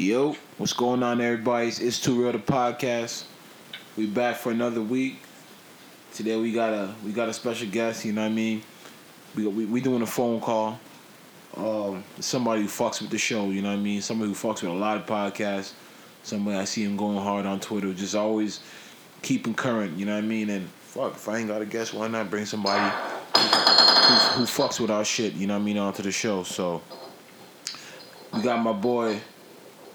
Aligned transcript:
Yo, 0.00 0.34
what's 0.56 0.72
going 0.72 1.02
on, 1.02 1.20
everybody? 1.20 1.66
It's 1.68 2.00
Too 2.00 2.18
Real 2.18 2.32
the 2.32 2.38
podcast. 2.38 3.24
We 3.98 4.06
back 4.06 4.36
for 4.36 4.50
another 4.50 4.80
week. 4.80 5.18
Today 6.14 6.36
we 6.36 6.52
got 6.52 6.72
a 6.72 6.94
we 7.04 7.12
got 7.12 7.28
a 7.28 7.34
special 7.34 7.68
guest. 7.68 8.06
You 8.06 8.14
know 8.14 8.22
what 8.22 8.28
I 8.28 8.32
mean? 8.32 8.62
We 9.36 9.46
we, 9.46 9.66
we 9.66 9.80
doing 9.82 10.00
a 10.00 10.06
phone 10.06 10.40
call. 10.40 10.80
Um, 11.54 12.02
somebody 12.18 12.62
who 12.62 12.68
fucks 12.68 13.02
with 13.02 13.10
the 13.10 13.18
show. 13.18 13.50
You 13.50 13.60
know 13.60 13.68
what 13.68 13.78
I 13.78 13.82
mean? 13.82 14.00
Somebody 14.00 14.30
who 14.30 14.34
fucks 14.34 14.62
with 14.62 14.70
a 14.70 14.72
lot 14.72 14.96
of 14.96 15.04
podcasts. 15.04 15.74
Somebody 16.22 16.56
I 16.56 16.64
see 16.64 16.82
him 16.82 16.96
going 16.96 17.18
hard 17.18 17.44
on 17.44 17.60
Twitter. 17.60 17.92
Just 17.92 18.14
always 18.14 18.60
keeping 19.20 19.52
current. 19.52 19.98
You 19.98 20.06
know 20.06 20.14
what 20.14 20.24
I 20.24 20.26
mean? 20.26 20.48
And 20.48 20.66
fuck, 20.80 21.12
if 21.12 21.28
I 21.28 21.40
ain't 21.40 21.48
got 21.48 21.60
a 21.60 21.66
guest, 21.66 21.92
why 21.92 22.08
not 22.08 22.30
bring 22.30 22.46
somebody 22.46 22.90
who, 23.36 23.42
who, 23.42 24.14
who 24.38 24.44
fucks 24.44 24.80
with 24.80 24.90
our 24.90 25.04
shit? 25.04 25.34
You 25.34 25.46
know 25.46 25.56
what 25.56 25.60
I 25.60 25.64
mean? 25.64 25.76
Onto 25.76 26.02
the 26.02 26.10
show. 26.10 26.42
So 26.42 26.80
we 28.32 28.40
got 28.40 28.64
my 28.64 28.72
boy. 28.72 29.20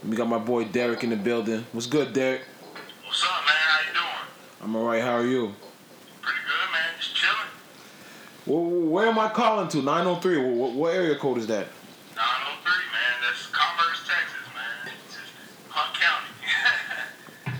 We 0.07 0.15
got 0.15 0.27
my 0.27 0.37
boy 0.37 0.65
Derek 0.65 1.03
in 1.03 1.09
the 1.09 1.15
building. 1.15 1.65
What's 1.71 1.87
good, 1.87 2.13
Derek? 2.13 2.41
What's 3.05 3.23
up, 3.23 3.29
man? 3.45 3.55
How 3.55 3.79
you 3.87 3.93
doing? 3.93 4.27
I'm 4.63 4.75
alright. 4.75 5.01
How 5.01 5.13
are 5.15 5.25
you? 5.25 5.53
Pretty 6.21 6.39
good, 6.45 6.71
man. 6.71 6.89
Just 6.99 7.15
chilling. 7.15 7.35
Where, 8.45 8.89
where 8.89 9.07
am 9.07 9.17
I 9.17 9.29
calling 9.29 9.67
to? 9.69 9.77
903. 9.81 10.37
What, 10.37 10.71
what 10.73 10.93
area 10.93 11.15
code 11.17 11.39
is 11.39 11.47
that? 11.47 11.67
903, 12.15 12.71
man. 12.93 13.15
That's 13.23 13.47
Commerce, 13.47 14.07
Texas, 14.07 14.45
man. 14.53 14.93
It's 14.93 15.15
just 15.15 15.31
Hunt 15.69 15.97
County. 15.99 16.29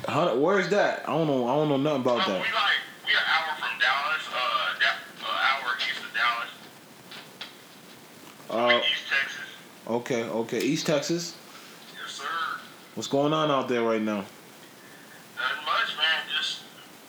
Hun- 0.29 0.39
Where 0.41 0.59
is 0.59 0.69
that? 0.69 1.03
I 1.09 1.13
don't 1.17 1.25
know. 1.27 1.47
I 1.47 1.55
don't 1.55 1.69
know 1.69 1.77
nothing 1.77 2.01
about 2.01 2.25
so 2.25 2.31
that. 2.33 2.41
we 2.41 2.47
like 2.53 2.79
we 3.07 3.11
an 3.11 3.25
hour 3.25 3.55
from 3.57 3.79
Dallas. 3.79 4.21
Uh, 4.29 4.79
da- 4.79 5.25
uh 5.25 5.49
hour 5.49 5.73
east 5.81 6.03
of 6.05 6.13
Dallas. 6.13 6.51
Uh, 8.51 8.79
East 8.85 9.09
Texas. 9.09 9.49
okay, 9.87 10.23
okay. 10.23 10.59
East 10.59 10.85
Texas. 10.85 11.35
What's 12.95 13.09
going 13.09 13.33
on 13.33 13.51
out 13.51 13.67
there 13.67 13.83
right 13.83 14.01
now? 14.01 14.23
Nothing 15.35 15.65
much, 15.67 15.91
man. 15.99 16.23
Just 16.31 16.61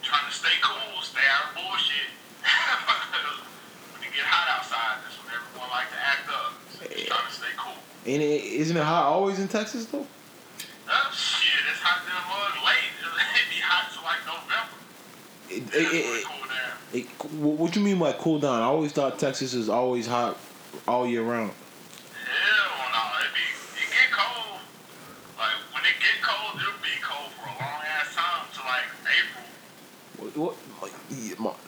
trying 0.03 0.29
to 0.29 0.35
stay 0.35 0.59
cool, 0.61 1.01
stay 1.01 1.23
out 1.31 1.51
of 1.51 1.55
bullshit. 1.55 2.11
when 3.95 4.03
it 4.03 4.11
get 4.11 4.27
hot 4.27 4.51
outside, 4.59 4.99
that's 5.07 5.15
when 5.23 5.31
everyone 5.31 5.71
like 5.71 5.87
to 5.95 6.01
act 6.03 6.27
up. 6.27 6.59
So 6.75 6.91
just 6.91 7.07
eh. 7.07 7.07
trying 7.07 7.29
to 7.29 7.33
stay 7.33 7.55
cool. 7.57 7.79
Ain't 8.05 8.21
it, 8.21 8.43
isn't 8.67 8.77
it 8.77 8.83
hot 8.83 9.05
always 9.05 9.39
in 9.39 9.47
Texas 9.47 9.87
though? 9.87 10.05
Oh 10.91 11.11
shit, 11.15 11.55
it's 11.71 11.79
hot 11.79 12.03
mug 12.03 12.67
late. 12.67 12.91
It 13.39 13.47
be 13.55 13.63
hot 13.63 13.87
till 13.95 14.03
like 14.03 14.27
November. 14.27 14.83
It, 15.49 15.63
it, 15.73 15.95
it, 15.95 17.11
cool 17.15 17.39
down. 17.39 17.59
what 17.59 17.77
you 17.77 17.83
mean 17.83 18.01
by 18.01 18.11
cool 18.15 18.41
down? 18.41 18.61
I 18.61 18.65
always 18.65 18.91
thought 18.91 19.21
Texas 19.21 19.55
is 19.55 19.69
always 19.69 20.09
hot 20.09 20.37
all 20.89 21.07
year 21.07 21.23
round. 21.23 21.53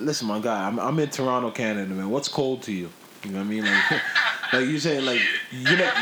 Listen, 0.00 0.28
my 0.28 0.38
guy, 0.38 0.66
I'm, 0.66 0.78
I'm 0.78 0.98
in 0.98 1.10
Toronto, 1.10 1.50
Canada, 1.50 1.94
man. 1.94 2.10
What's 2.10 2.28
cold 2.28 2.62
to 2.62 2.72
you? 2.72 2.91
You 3.24 3.30
know 3.30 3.38
what 3.38 3.44
I 3.44 3.48
mean? 3.48 3.64
Like, 3.64 4.02
like 4.52 4.66
you 4.66 4.78
saying, 4.78 5.04
like 5.04 5.20
you 5.50 5.77
know, 5.77 5.92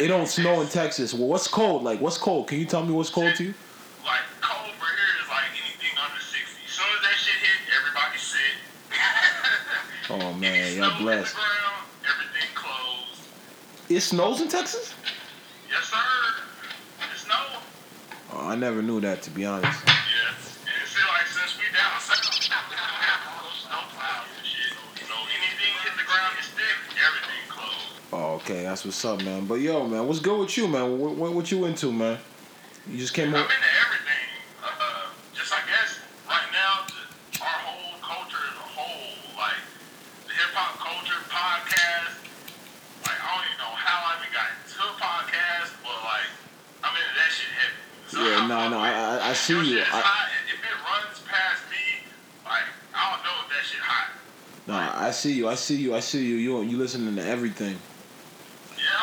it 0.00 0.08
don't 0.08 0.26
snow 0.26 0.60
in 0.60 0.68
Texas. 0.68 1.12
Well, 1.12 1.28
what's 1.28 1.48
cold? 1.48 1.82
Like, 1.82 2.00
what's 2.00 2.18
cold? 2.18 2.48
Can 2.48 2.58
you 2.58 2.64
tell 2.64 2.84
me 2.84 2.92
what's 2.92 3.10
cold 3.10 3.34
to 3.36 3.44
you? 3.44 3.54
Like 4.04 4.20
cold 4.40 4.72
for 4.74 4.86
here 4.86 5.22
is 5.22 5.28
like 5.28 5.50
anything 5.52 5.98
under 6.02 6.20
sixty. 6.20 6.60
As 6.64 6.72
soon 6.72 6.86
as 6.96 7.02
that 7.02 7.16
shit 7.16 7.34
hit, 7.34 7.74
everybody 7.78 8.18
sick. 8.18 8.40
Oh 10.08 10.32
man, 10.34 10.76
y'all 10.76 10.96
blessed. 10.98 11.34
Ground, 11.34 11.84
everything 12.08 12.48
closed. 12.54 13.20
It 13.88 14.00
snows 14.00 14.40
in 14.40 14.48
Texas? 14.48 14.94
Yes, 15.68 15.82
sir. 15.82 15.96
It 17.12 17.18
snows. 17.18 17.62
Oh, 18.32 18.48
I 18.48 18.54
never 18.54 18.82
knew 18.82 19.00
that, 19.00 19.22
to 19.22 19.30
be 19.30 19.44
honest. 19.44 19.85
Okay, 28.46 28.62
that's 28.62 28.84
what's 28.84 29.04
up, 29.04 29.22
man. 29.24 29.44
But 29.46 29.56
yo, 29.56 29.86
man, 29.86 30.06
what's 30.06 30.20
good 30.20 30.38
with 30.38 30.56
you, 30.56 30.68
man? 30.68 30.98
What, 31.00 31.16
what, 31.16 31.32
what 31.32 31.50
you 31.50 31.64
into, 31.64 31.90
man? 31.90 32.18
You 32.88 32.98
just 32.98 33.12
came 33.12 33.34
I'm 33.34 33.42
into 33.42 33.50
everything. 33.50 34.22
Uh, 34.62 35.10
just 35.34 35.50
I 35.52 35.58
guess 35.66 35.98
right 36.30 36.46
now, 36.54 36.86
our 37.42 37.58
whole 37.66 37.98
culture 37.98 38.38
as 38.38 38.54
a 38.54 38.68
whole, 38.70 39.34
like 39.34 39.58
the 40.30 40.32
hip 40.38 40.54
hop 40.54 40.78
culture, 40.78 41.18
podcast. 41.26 42.22
Like 43.02 43.18
I 43.18 43.26
don't 43.34 43.44
even 43.50 43.58
know 43.58 43.74
how 43.74 44.14
I 44.14 44.22
even 44.22 44.30
got 44.30 44.46
into 44.62 44.78
a 44.78 44.94
podcast, 44.94 45.74
but 45.82 45.98
like 46.06 46.30
I'm 46.86 46.94
into 46.94 47.14
that 47.18 47.30
shit 47.34 47.50
heavy. 47.50 47.82
So 48.06 48.22
Yeah, 48.22 48.46
I'm 48.46 48.48
no, 48.48 48.70
no, 48.70 48.78
I, 48.78 48.94
I, 48.94 49.30
I 49.30 49.32
see 49.34 49.58
you. 49.58 49.82
I, 49.82 49.90
hot. 49.90 50.30
If 50.46 50.62
it 50.62 50.76
runs 50.86 51.18
past 51.26 51.66
me, 51.66 52.06
like 52.46 52.70
I 52.94 53.10
don't 53.10 53.26
know 53.26 53.34
if 53.42 53.50
that 53.50 53.64
shit 53.66 53.82
hot. 53.82 54.14
no, 54.70 54.74
I 54.78 55.10
see 55.10 55.32
you. 55.34 55.48
I 55.48 55.56
see 55.56 55.82
you. 55.82 55.96
I 55.96 56.00
see 56.00 56.24
you. 56.24 56.36
You, 56.36 56.62
you 56.62 56.78
listening 56.78 57.16
to 57.16 57.26
everything. 57.26 57.74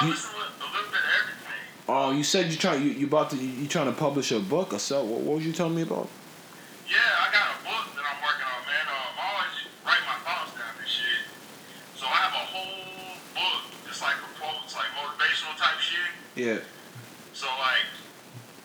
You- 0.01 0.09
listen 0.09 0.31
to 0.31 0.37
a 0.37 0.69
little 0.73 0.91
bit 0.91 0.99
of 0.99 1.11
everything. 1.21 1.63
Oh, 1.87 2.11
you 2.11 2.23
said 2.23 2.49
you 2.51 2.57
trying. 2.57 2.81
You, 2.83 2.91
you 2.91 3.05
about 3.07 3.29
to. 3.31 3.37
You, 3.37 3.49
you 3.49 3.67
trying 3.67 3.87
to 3.87 3.97
publish 3.97 4.31
a 4.31 4.39
book 4.39 4.73
or 4.73 4.79
so? 4.79 5.03
What, 5.03 5.21
what 5.21 5.35
was 5.37 5.45
you 5.45 5.51
telling 5.53 5.75
me 5.75 5.83
about? 5.83 6.07
Yeah, 6.87 6.99
I 7.19 7.27
got 7.31 7.47
a 7.53 7.57
book 7.63 7.85
that 7.95 8.03
I'm 8.07 8.19
working 8.23 8.47
on, 8.47 8.61
man. 8.67 8.85
Um, 8.87 9.11
I 9.19 9.23
always 9.35 9.55
write 9.83 10.03
my 10.07 10.17
thoughts 10.23 10.51
down 10.55 10.71
and 10.79 10.87
shit. 10.87 11.23
So 11.99 12.07
I 12.07 12.17
have 12.27 12.35
a 12.35 12.45
whole 12.51 13.19
book, 13.35 13.61
just 13.87 13.99
like 14.03 14.15
for 14.19 14.31
quotes, 14.39 14.75
like 14.75 14.87
motivational 14.95 15.55
type 15.59 15.79
shit. 15.79 16.11
Yeah. 16.39 16.59
So 17.35 17.47
like, 17.59 17.87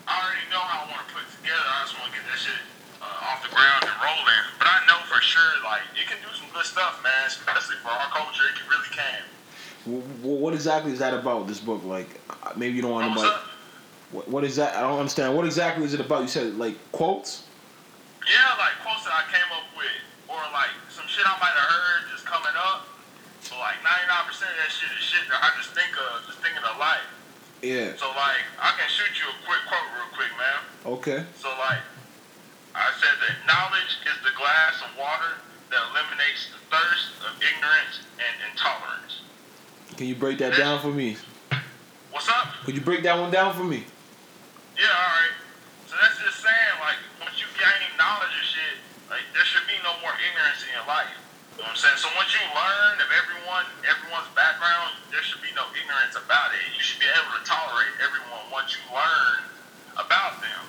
I 0.06 0.14
already 0.18 0.46
know 0.52 0.62
how 0.62 0.86
I 0.86 0.94
want 0.94 1.02
to 1.06 1.10
put 1.14 1.22
it 1.26 1.32
together. 1.42 1.62
I 1.64 1.86
just 1.86 1.94
want 1.98 2.10
to 2.10 2.14
get 2.18 2.24
that 2.28 2.38
shit 2.38 2.62
uh, 3.02 3.28
off 3.32 3.42
the 3.42 3.50
ground 3.50 3.82
and 3.86 3.96
rolling. 3.98 4.44
But 4.62 4.68
I 4.70 4.78
know 4.86 5.00
for 5.10 5.18
sure, 5.22 5.58
like, 5.66 5.86
it 5.98 6.06
can 6.06 6.18
do 6.22 6.30
some 6.36 6.46
good 6.54 6.66
stuff, 6.68 7.02
man. 7.02 7.26
Especially 7.30 7.78
for 7.82 7.90
our 7.90 8.10
culture, 8.14 8.46
it 8.46 8.58
really 8.70 8.90
can. 8.94 9.22
What, 9.88 10.38
what 10.40 10.54
exactly 10.54 10.92
is 10.92 10.98
that 10.98 11.14
about? 11.14 11.46
This 11.46 11.60
book, 11.60 11.84
like, 11.84 12.08
uh, 12.28 12.52
maybe 12.56 12.76
you 12.76 12.82
don't 12.82 12.92
want 12.92 13.18
to 13.18 13.24
up? 13.24 13.44
What, 14.12 14.28
what 14.28 14.44
is 14.44 14.56
that? 14.56 14.76
I 14.76 14.80
don't 14.80 14.98
understand. 14.98 15.36
What 15.36 15.44
exactly 15.44 15.84
is 15.84 15.92
it 15.92 16.00
about? 16.00 16.22
You 16.22 16.28
said 16.28 16.56
like 16.56 16.76
quotes. 16.92 17.44
Yeah, 18.24 18.56
like 18.56 18.76
quotes 18.84 19.04
that 19.04 19.12
I 19.12 19.24
came 19.28 19.48
up 19.52 19.68
with, 19.76 19.92
or 20.28 20.40
like 20.52 20.72
some 20.88 21.04
shit 21.08 21.24
I 21.28 21.36
might 21.40 21.52
have 21.52 21.68
heard 21.68 22.00
just 22.12 22.24
coming 22.24 22.56
up. 22.56 22.88
So 23.44 23.56
like 23.56 23.80
99% 23.80 24.28
of 24.28 24.56
that 24.60 24.72
shit 24.72 24.92
is 24.92 25.04
shit 25.04 25.24
that 25.28 25.40
I 25.40 25.52
just 25.56 25.72
think 25.72 25.92
of, 25.96 26.24
just 26.28 26.40
thinking 26.40 26.64
of 26.64 26.76
life. 26.76 27.04
Yeah. 27.64 27.96
So 27.96 28.08
like, 28.12 28.44
I 28.60 28.76
can 28.76 28.88
shoot 28.88 29.12
you 29.16 29.28
a 29.28 29.36
quick 29.44 29.62
quote 29.68 29.88
real 29.96 30.10
quick, 30.12 30.32
man. 30.36 30.60
Okay. 30.84 31.20
So 31.36 31.48
like, 31.56 31.80
I 32.76 32.92
said 33.00 33.16
that 33.24 33.34
knowledge 33.48 33.98
is 34.04 34.16
the 34.24 34.32
glass 34.36 34.84
of 34.84 34.92
water 35.00 35.40
that 35.72 35.80
eliminates 35.92 36.52
the 36.52 36.60
thirst 36.72 37.12
of 37.24 37.36
ignorance 37.40 38.04
and 38.20 38.34
intolerance. 38.52 39.24
Can 39.96 40.06
you 40.06 40.14
break 40.14 40.38
that 40.38 40.56
down 40.56 40.80
for 40.80 40.92
me? 40.92 41.16
What's 42.10 42.28
up? 42.28 42.54
Could 42.64 42.74
you 42.74 42.82
break 42.82 43.02
that 43.02 43.18
one 43.18 43.30
down 43.30 43.54
for 43.54 43.64
me? 43.64 43.84
Yeah, 44.78 44.90
alright. 44.90 45.34
So 45.86 45.96
that's 45.98 46.18
just 46.22 46.38
saying, 46.44 46.74
like, 46.82 47.00
once 47.18 47.40
you 47.40 47.48
gain 47.58 47.88
knowledge 47.98 48.30
of 48.30 48.46
shit, 48.46 48.78
like, 49.10 49.26
there 49.34 49.42
should 49.42 49.66
be 49.66 49.74
no 49.82 49.96
more 50.04 50.14
ignorance 50.18 50.62
in 50.62 50.70
your 50.70 50.86
life. 50.86 51.10
You 51.58 51.66
know 51.66 51.74
what 51.74 51.78
I'm 51.78 51.82
saying? 51.82 51.98
So 51.98 52.06
once 52.14 52.30
you 52.30 52.44
learn 52.54 53.02
of 53.02 53.10
everyone, 53.10 53.66
everyone's 53.82 54.30
background, 54.38 54.94
there 55.10 55.24
should 55.26 55.42
be 55.42 55.50
no 55.58 55.66
ignorance 55.74 56.14
about 56.14 56.54
it. 56.54 56.62
You 56.76 56.82
should 56.84 57.02
be 57.02 57.10
able 57.10 57.34
to 57.34 57.42
tolerate 57.42 57.90
everyone 57.98 58.46
once 58.54 58.78
you 58.78 58.82
learn 58.94 59.42
about 59.98 60.38
them. 60.38 60.62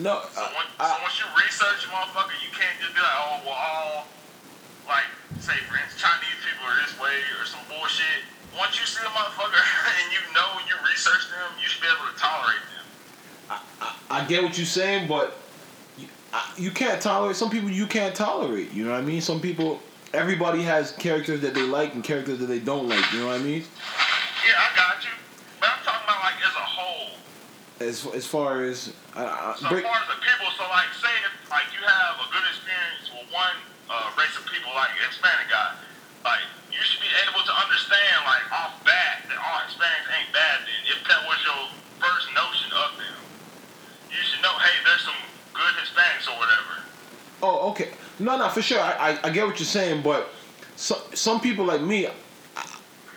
No. 0.00 0.24
So, 0.32 0.40
when, 0.56 0.64
so 0.80 0.96
once 1.04 1.20
you 1.20 1.28
research 1.36 1.84
a 1.84 1.92
motherfucker, 1.92 2.34
you 2.40 2.48
can't 2.56 2.72
just 2.80 2.96
be 2.96 3.04
like, 3.04 3.18
oh, 3.20 3.44
well, 3.44 3.60
all, 3.60 4.08
like, 4.88 5.06
say, 5.44 5.60
for 5.68 5.76
instance, 5.76 6.00
Chinese 6.00 6.40
people 6.40 6.64
are 6.72 6.78
this 6.80 6.96
way 6.96 7.20
or 7.36 7.44
some 7.44 7.60
bullshit. 7.68 8.24
Once 8.56 8.78
you 8.78 8.86
see 8.86 9.04
a 9.04 9.08
motherfucker 9.10 9.60
and 10.02 10.12
you 10.12 10.20
know 10.34 10.58
you 10.68 10.74
research 10.88 11.30
them, 11.30 11.50
you 11.60 11.68
should 11.68 11.82
be 11.82 11.88
able 11.88 12.12
to 12.12 12.18
tolerate 12.18 12.62
them. 12.74 12.84
I, 13.50 13.60
I, 13.80 14.22
I 14.22 14.24
get 14.26 14.42
what 14.42 14.56
you're 14.56 14.66
saying, 14.66 15.08
but 15.08 15.36
you, 15.98 16.06
I, 16.32 16.52
you 16.56 16.70
can't 16.70 17.00
tolerate. 17.00 17.36
Some 17.36 17.50
people 17.50 17.70
you 17.70 17.86
can't 17.86 18.14
tolerate. 18.14 18.72
You 18.72 18.84
know 18.84 18.92
what 18.92 19.00
I 19.00 19.02
mean? 19.02 19.20
Some 19.20 19.40
people. 19.40 19.80
Everybody 20.14 20.62
has 20.62 20.92
characters 20.92 21.40
that 21.42 21.58
they 21.58 21.66
like 21.66 21.94
and 21.98 22.04
characters 22.04 22.38
that 22.38 22.46
they 22.46 22.60
don't 22.60 22.86
like. 22.88 23.02
You 23.10 23.26
know 23.26 23.34
what 23.34 23.40
I 23.40 23.42
mean? 23.42 23.66
Yeah, 24.46 24.62
I 24.62 24.70
got 24.78 25.02
you. 25.02 25.10
But 25.58 25.74
I'm 25.74 25.82
talking 25.82 26.06
about, 26.06 26.22
like, 26.22 26.38
as 26.38 26.54
a 26.54 26.62
whole. 26.62 27.18
As 27.82 28.06
as 28.14 28.22
far 28.22 28.62
as 28.62 28.94
I, 29.18 29.26
I, 29.26 29.58
So 29.58 29.66
break, 29.66 29.82
far 29.82 29.98
as 29.98 30.06
the 30.06 30.22
people, 30.22 30.46
so, 30.54 30.62
like, 30.70 30.86
say 31.02 31.10
if, 31.26 31.34
like, 31.50 31.66
you 31.74 31.82
have 31.82 32.22
a 32.22 32.30
good 32.30 32.46
experience 32.46 33.10
with 33.10 33.26
one 33.34 33.58
uh, 33.90 34.14
race 34.14 34.38
of 34.38 34.46
people, 34.46 34.70
like 34.78 34.94
Hispanic 35.02 35.50
guy, 35.50 35.74
like, 36.22 36.46
you 36.70 36.78
should 36.86 37.02
be 37.02 37.10
able 37.26 37.42
to 37.42 37.54
understand, 37.56 38.14
like, 38.22 38.46
off 38.54 38.78
bat 38.86 39.26
that 39.26 39.38
all 39.40 39.66
Hispanics 39.66 40.06
ain't 40.14 40.30
bad 40.30 40.62
then. 40.62 40.80
If 40.94 41.02
that 41.10 41.26
was 41.26 41.42
your 41.42 41.74
first 41.98 42.30
notion 42.36 42.70
of 42.70 42.94
them. 43.00 43.18
You 44.14 44.22
should 44.22 44.42
know, 44.46 44.54
hey, 44.62 44.78
there's 44.86 45.02
some 45.02 45.18
or 46.28 46.34
whatever. 46.34 46.82
Oh, 47.42 47.70
okay. 47.70 47.90
No, 48.18 48.38
no, 48.38 48.48
for 48.48 48.62
sure. 48.62 48.80
I, 48.80 48.92
I, 48.92 49.28
I 49.28 49.30
get 49.30 49.46
what 49.46 49.58
you're 49.58 49.66
saying, 49.66 50.02
but 50.02 50.30
some 50.76 50.98
some 51.14 51.40
people 51.40 51.64
like 51.64 51.80
me, 51.80 52.06
I, 52.06 52.12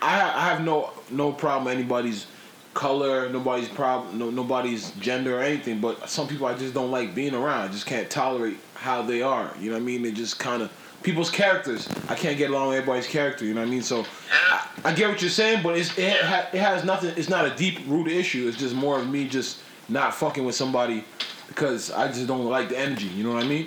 I 0.02 0.44
have 0.50 0.64
no 0.64 0.90
no 1.10 1.32
problem 1.32 1.64
with 1.64 1.74
anybody's 1.74 2.26
color, 2.74 3.28
nobody's 3.28 3.68
problem, 3.68 4.18
no, 4.18 4.30
nobody's 4.30 4.92
gender 4.92 5.38
or 5.38 5.42
anything. 5.42 5.80
But 5.80 6.08
some 6.08 6.28
people 6.28 6.46
I 6.46 6.54
just 6.54 6.74
don't 6.74 6.90
like 6.90 7.14
being 7.14 7.34
around. 7.34 7.68
I 7.68 7.72
just 7.72 7.86
can't 7.86 8.08
tolerate 8.10 8.56
how 8.74 9.02
they 9.02 9.22
are. 9.22 9.52
You 9.58 9.70
know 9.70 9.76
what 9.76 9.82
I 9.82 9.86
mean? 9.86 10.02
They 10.02 10.12
just 10.12 10.38
kind 10.38 10.62
of 10.62 10.70
people's 11.02 11.30
characters. 11.30 11.88
I 12.08 12.14
can't 12.14 12.36
get 12.38 12.50
along 12.50 12.68
with 12.68 12.78
everybody's 12.78 13.06
character. 13.06 13.44
You 13.44 13.54
know 13.54 13.62
what 13.62 13.68
I 13.68 13.70
mean? 13.70 13.82
So 13.82 14.04
I, 14.30 14.66
I 14.84 14.92
get 14.92 15.08
what 15.08 15.20
you're 15.20 15.30
saying, 15.30 15.62
but 15.62 15.76
it's, 15.76 15.96
it 15.98 16.04
it 16.52 16.60
has 16.60 16.84
nothing. 16.84 17.14
It's 17.16 17.28
not 17.28 17.46
a 17.46 17.50
deep 17.56 17.80
rooted 17.86 18.14
issue. 18.14 18.46
It's 18.48 18.58
just 18.58 18.74
more 18.74 18.98
of 18.98 19.08
me 19.08 19.26
just 19.28 19.60
not 19.88 20.14
fucking 20.14 20.44
with 20.44 20.54
somebody 20.54 21.04
because 21.48 21.90
I 21.90 22.06
just 22.08 22.28
don't 22.28 22.44
like 22.46 22.68
the 22.68 22.78
energy. 22.78 23.08
You 23.10 23.24
know 23.24 23.34
what 23.34 23.42
I 23.42 23.48
mean? 23.48 23.66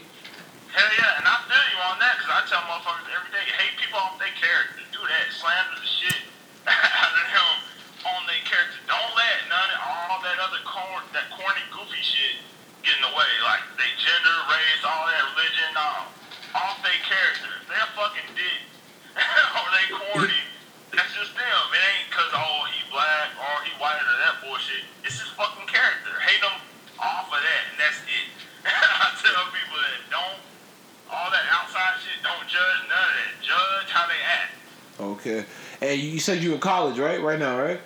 Hell 0.71 0.93
yeah, 0.95 1.19
and 1.19 1.27
I 1.27 1.35
feel 1.49 1.65
you 1.75 1.79
on 1.83 1.99
that 1.99 2.15
because 2.15 2.31
I 2.31 2.41
tell 2.47 2.63
motherfuckers 2.69 3.11
every 3.11 3.31
day, 3.35 3.43
hate 3.43 3.75
people 3.75 3.99
off 3.99 4.15
their 4.15 4.31
character. 4.39 4.79
Do 4.95 5.03
that, 5.03 5.25
slander 5.35 5.75
the 5.75 5.89
shit 5.89 6.21
out 6.71 7.11
of 7.11 7.25
them 7.27 7.57
on 8.07 8.21
their 8.29 8.39
character. 8.47 8.79
Don't 8.87 9.11
let 9.19 9.37
none 9.51 9.69
of 9.75 9.81
all 9.83 10.23
that 10.23 10.39
other 10.39 10.63
corn, 10.63 11.03
that 11.11 11.27
corny, 11.35 11.65
goofy 11.75 11.99
shit 11.99 12.39
get 12.87 12.95
in 12.95 13.03
the 13.03 13.13
way. 13.13 13.31
Like 13.43 13.61
they 13.75 13.89
gender, 13.99 14.37
race, 14.47 14.81
all 14.87 15.03
that 15.11 15.23
religion, 15.35 15.69
all 15.75 16.07
off 16.55 16.79
their 16.85 17.01
character. 17.03 17.51
They're 17.67 17.91
fucking 17.97 18.31
dick 18.37 18.61
or 19.59 19.67
they 19.75 19.85
corny. 19.91 20.40
Okay. 35.01 35.45
And 35.81 36.00
you 36.00 36.19
said 36.19 36.44
you 36.44 36.50
were 36.50 36.56
in 36.56 36.62
college, 36.62 37.00
right? 37.00 37.21
Right 37.21 37.39
now, 37.39 37.59
right? 37.59 37.80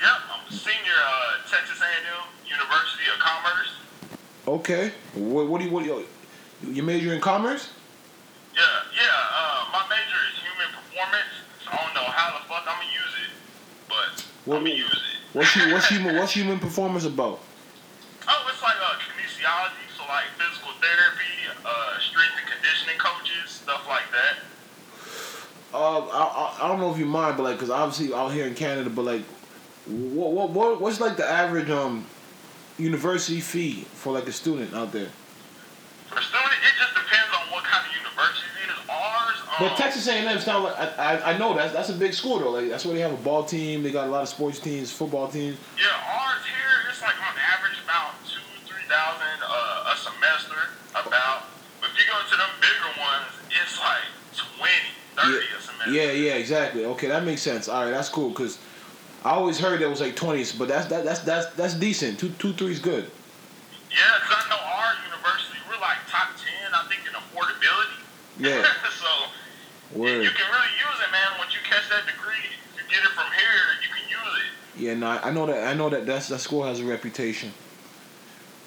Yep, 0.00 0.08
I'm 0.32 0.48
a 0.48 0.52
senior 0.52 0.96
uh, 0.96 1.50
Texas 1.50 1.78
A&M 1.80 2.24
University 2.48 3.04
of 3.12 3.20
Commerce. 3.20 3.70
Okay. 4.48 4.92
What, 5.14 5.48
what 5.48 5.60
do 5.60 5.66
you 5.66 5.70
what 5.72 5.84
do 5.84 5.90
you 5.90 6.06
you 6.72 6.82
major 6.82 7.12
in 7.12 7.20
commerce? 7.20 7.70
Yeah, 8.54 8.62
yeah. 8.94 9.02
Uh, 9.36 9.66
my 9.72 9.84
major 9.90 10.20
is 10.32 10.40
human 10.40 10.72
performance. 10.72 11.32
So 11.64 11.70
I 11.72 11.76
don't 11.84 11.94
know 11.94 12.10
how 12.10 12.38
the 12.38 12.44
fuck 12.48 12.64
I'm 12.66 12.80
gonna 12.80 12.92
use 12.92 13.14
it, 13.24 13.30
but 13.88 14.24
What- 14.46 14.58
I'm 14.58 14.64
gonna 14.64 14.74
use 14.76 14.90
it. 14.90 15.36
What's 15.36 15.56
you, 15.56 15.72
what's 15.72 15.88
human 15.90 16.16
what's 16.16 16.32
human 16.32 16.58
performance 16.58 17.04
about? 17.04 17.40
I, 26.64 26.68
don't 26.68 26.80
know 26.80 26.90
if 26.90 26.98
you 26.98 27.06
mind, 27.06 27.36
but 27.36 27.42
like, 27.42 27.58
cause 27.58 27.70
obviously 27.70 28.14
out 28.14 28.32
here 28.32 28.46
in 28.46 28.54
Canada, 28.54 28.90
but 28.90 29.04
like, 29.04 29.22
what 29.86 30.32
what 30.32 30.50
what 30.50 30.80
what's 30.80 31.00
like 31.00 31.16
the 31.16 31.28
average 31.28 31.68
um 31.68 32.06
university 32.78 33.40
fee 33.40 33.84
for 33.92 34.12
like 34.12 34.26
a 34.26 34.32
student 34.32 34.72
out 34.74 34.90
there? 34.92 35.10
For 36.08 36.22
student, 36.22 36.52
it 36.62 36.74
just 36.78 36.94
depends 36.94 37.28
on 37.38 37.52
what 37.52 37.64
kind 37.64 37.86
of 37.86 37.94
university 37.94 38.46
it 38.64 38.70
is. 38.70 38.90
Ours, 38.90 39.36
um, 39.40 39.68
But 39.68 39.76
Texas 39.76 40.08
A&M 40.08 40.36
is 40.36 40.46
not 40.46 40.62
like 40.62 40.98
I, 40.98 41.16
I 41.16 41.34
I 41.34 41.38
know 41.38 41.54
that's 41.54 41.74
that's 41.74 41.90
a 41.90 41.94
big 41.94 42.14
school 42.14 42.38
though. 42.38 42.50
Like 42.50 42.70
that's 42.70 42.86
where 42.86 42.94
they 42.94 43.00
have 43.00 43.12
a 43.12 43.22
ball 43.22 43.44
team. 43.44 43.82
They 43.82 43.90
got 43.90 44.08
a 44.08 44.10
lot 44.10 44.22
of 44.22 44.28
sports 44.28 44.58
teams, 44.58 44.90
football 44.90 45.28
teams. 45.28 45.58
Yeah, 45.76 45.84
Yeah, 55.90 56.12
yeah, 56.12 56.34
exactly. 56.34 56.84
Okay, 56.84 57.08
that 57.08 57.24
makes 57.24 57.42
sense. 57.42 57.68
All 57.68 57.84
right, 57.84 57.90
that's 57.90 58.08
cool. 58.08 58.32
Cause 58.32 58.58
I 59.24 59.30
always 59.30 59.58
heard 59.58 59.80
that 59.80 59.88
was 59.88 60.00
like 60.00 60.16
twenties, 60.16 60.52
but 60.52 60.68
that's 60.68 60.86
that, 60.88 61.04
that's 61.04 61.20
that's 61.20 61.46
that's 61.54 61.74
decent. 61.74 62.18
Two 62.18 62.28
two 62.38 62.52
three's 62.52 62.78
good. 62.78 63.10
Yeah, 63.90 63.98
because 64.20 64.44
I 64.44 64.50
know 64.50 64.60
our 64.60 64.92
university, 65.08 65.58
we're 65.68 65.80
like 65.80 65.96
top 66.08 66.28
ten, 66.36 66.72
I 66.74 66.84
think, 66.88 67.08
in 67.08 67.14
affordability. 67.14 68.04
Yeah. 68.38 68.62
so 69.00 69.98
Word. 69.98 70.22
you 70.22 70.30
can 70.30 70.46
really 70.50 70.74
use 70.76 70.98
it, 71.00 71.10
man. 71.10 71.38
Once 71.38 71.54
you 71.54 71.60
catch 71.64 71.88
that 71.88 72.04
degree, 72.04 72.44
you 72.76 72.82
get 72.90 73.02
it 73.02 73.10
from 73.16 73.30
here, 73.32 73.64
you 73.80 73.88
can 73.88 74.04
use 74.10 74.34
it. 74.44 74.82
Yeah, 74.82 74.94
no, 74.94 75.06
I 75.06 75.28
I 75.28 75.32
know 75.32 75.46
that. 75.46 75.68
I 75.68 75.74
know 75.74 75.88
that 75.88 76.04
that's, 76.04 76.28
that 76.28 76.40
school 76.40 76.64
has 76.64 76.80
a 76.80 76.84
reputation. 76.84 77.52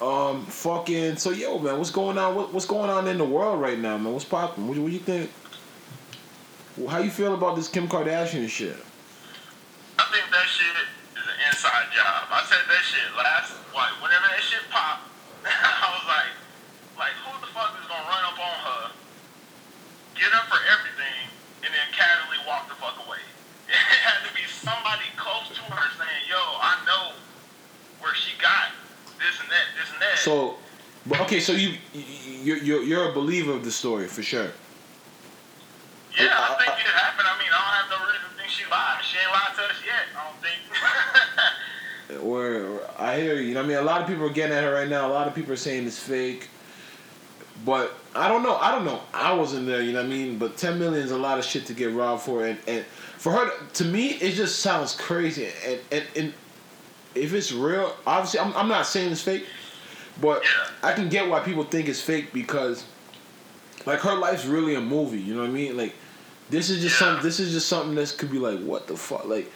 Um, 0.01 0.45
fucking. 0.45 1.17
So 1.17 1.31
yo, 1.31 1.59
man, 1.59 1.77
what's 1.77 1.91
going 1.91 2.17
on? 2.17 2.35
What, 2.35 2.53
what's 2.53 2.65
going 2.65 2.89
on 2.89 3.07
in 3.07 3.17
the 3.17 3.25
world 3.25 3.61
right 3.61 3.77
now, 3.77 3.97
man? 3.97 4.13
What's 4.13 4.25
popping? 4.25 4.67
What, 4.67 4.77
what 4.77 4.91
you 4.91 4.99
think? 4.99 5.29
How 6.85 7.01
you 7.01 7.09
feel 7.09 7.33
about 7.33 7.57
this 7.57 7.65
Kim 7.65 7.89
Kardashian 7.89 8.45
shit? 8.45 8.77
I 9.97 10.05
think 10.13 10.29
that 10.29 10.45
shit 10.45 10.69
is 11.17 11.25
an 11.25 11.37
inside 11.49 11.89
job. 11.89 12.29
I 12.29 12.45
said 12.45 12.61
that 12.69 12.83
shit 12.85 13.01
last, 13.17 13.57
like, 13.73 13.89
whenever 13.97 14.29
that 14.29 14.45
shit 14.45 14.61
popped, 14.69 15.09
I 15.41 15.89
was 15.89 16.05
like, 16.05 16.29
like, 17.01 17.17
who 17.25 17.33
the 17.41 17.49
fuck 17.49 17.73
is 17.81 17.87
gonna 17.89 18.05
run 18.05 18.21
up 18.29 18.37
on 18.37 18.57
her, 18.61 18.81
get 20.13 20.29
her 20.29 20.45
for 20.45 20.61
everything, 20.69 21.33
and 21.65 21.73
then 21.73 21.87
casually 21.97 22.37
walk 22.45 22.69
the 22.69 22.77
fuck 22.77 22.93
away? 23.09 23.25
It 23.73 23.99
had 24.05 24.21
to 24.29 24.31
be 24.37 24.45
somebody 24.45 25.09
close 25.17 25.49
to 25.57 25.61
her 25.73 25.87
saying, 25.97 26.23
yo, 26.29 26.37
I 26.37 26.77
know 26.85 27.17
where 27.99 28.13
she 28.13 28.37
got 28.39 28.69
this 29.17 29.41
and 29.41 29.49
that, 29.49 29.65
this 29.73 29.89
and 29.91 29.99
that. 29.99 30.21
So, 30.21 30.61
but 31.07 31.21
okay, 31.21 31.41
so 31.41 31.53
you 31.53 31.73
you 31.91 32.55
you're 32.55 32.83
you're 32.83 33.09
a 33.09 33.13
believer 33.13 33.51
of 33.51 33.65
the 33.65 33.71
story 33.71 34.07
for 34.07 34.21
sure. 34.21 34.51
It 36.87 36.95
happened. 36.95 37.27
I 37.27 37.35
mean, 37.37 37.51
I 37.51 37.59
don't 37.59 37.75
have 37.83 37.89
no 37.91 37.99
reason 38.07 38.27
to 38.31 38.35
think 38.39 38.49
she 38.49 38.63
lied. 38.71 39.03
She 39.03 39.19
ain't 39.19 39.31
lied 39.31 39.53
to 39.59 39.63
us 39.67 39.79
yet. 39.83 40.03
I 40.15 40.19
don't 40.23 40.39
think. 40.41 40.61
Or 42.23 42.79
I 42.97 43.19
hear 43.19 43.35
you. 43.35 43.49
You 43.49 43.53
know 43.53 43.63
I 43.63 43.67
mean? 43.67 43.77
A 43.77 43.81
lot 43.81 44.01
of 44.01 44.07
people 44.07 44.25
are 44.25 44.29
getting 44.29 44.55
at 44.55 44.63
her 44.63 44.73
right 44.73 44.87
now. 44.87 45.07
A 45.07 45.11
lot 45.11 45.27
of 45.27 45.35
people 45.35 45.51
are 45.51 45.57
saying 45.57 45.85
it's 45.85 45.99
fake. 45.99 46.47
But 47.65 47.97
I 48.15 48.27
don't 48.27 48.43
know. 48.43 48.55
I 48.55 48.71
don't 48.71 48.85
know. 48.85 49.01
I 49.13 49.33
wasn't 49.33 49.65
there. 49.65 49.81
You 49.81 49.91
know 49.91 49.99
what 49.99 50.05
I 50.05 50.09
mean? 50.09 50.37
But 50.37 50.57
ten 50.57 50.79
million 50.79 51.03
is 51.03 51.11
a 51.11 51.17
lot 51.17 51.37
of 51.37 51.45
shit 51.45 51.65
to 51.65 51.73
get 51.73 51.91
robbed 51.91 52.21
for, 52.21 52.45
and 52.45 52.57
and 52.67 52.85
for 53.17 53.31
her 53.31 53.51
to 53.73 53.85
me, 53.85 54.09
it 54.09 54.33
just 54.35 54.59
sounds 54.59 54.95
crazy. 54.95 55.49
And 55.65 55.79
and, 55.91 56.03
and 56.15 56.33
if 57.15 57.33
it's 57.33 57.51
real, 57.51 57.95
obviously, 58.05 58.39
I'm 58.39 58.55
I'm 58.55 58.67
not 58.67 58.85
saying 58.85 59.11
it's 59.11 59.21
fake, 59.21 59.45
but 60.21 60.43
I 60.83 60.93
can 60.93 61.09
get 61.09 61.27
why 61.27 61.39
people 61.39 61.63
think 61.63 61.89
it's 61.89 62.01
fake 62.01 62.31
because, 62.31 62.85
like, 63.85 63.99
her 63.99 64.15
life's 64.15 64.45
really 64.45 64.75
a 64.75 64.81
movie. 64.81 65.19
You 65.19 65.33
know 65.33 65.41
what 65.41 65.49
I 65.49 65.53
mean? 65.53 65.75
Like, 65.75 65.95
this 66.49 66.69
is 66.69 66.81
just 66.81 66.99
Yeah. 66.99 67.15
some. 67.15 67.23
This 67.23 67.39
is 67.39 67.51
just 67.53 67.67
something 67.67 67.95
that 67.95 68.15
could 68.17 68.31
be 68.31 68.39
like, 68.39 68.59
what 68.59 68.87
the 68.87 68.95
fuck, 68.97 69.25
like. 69.25 69.51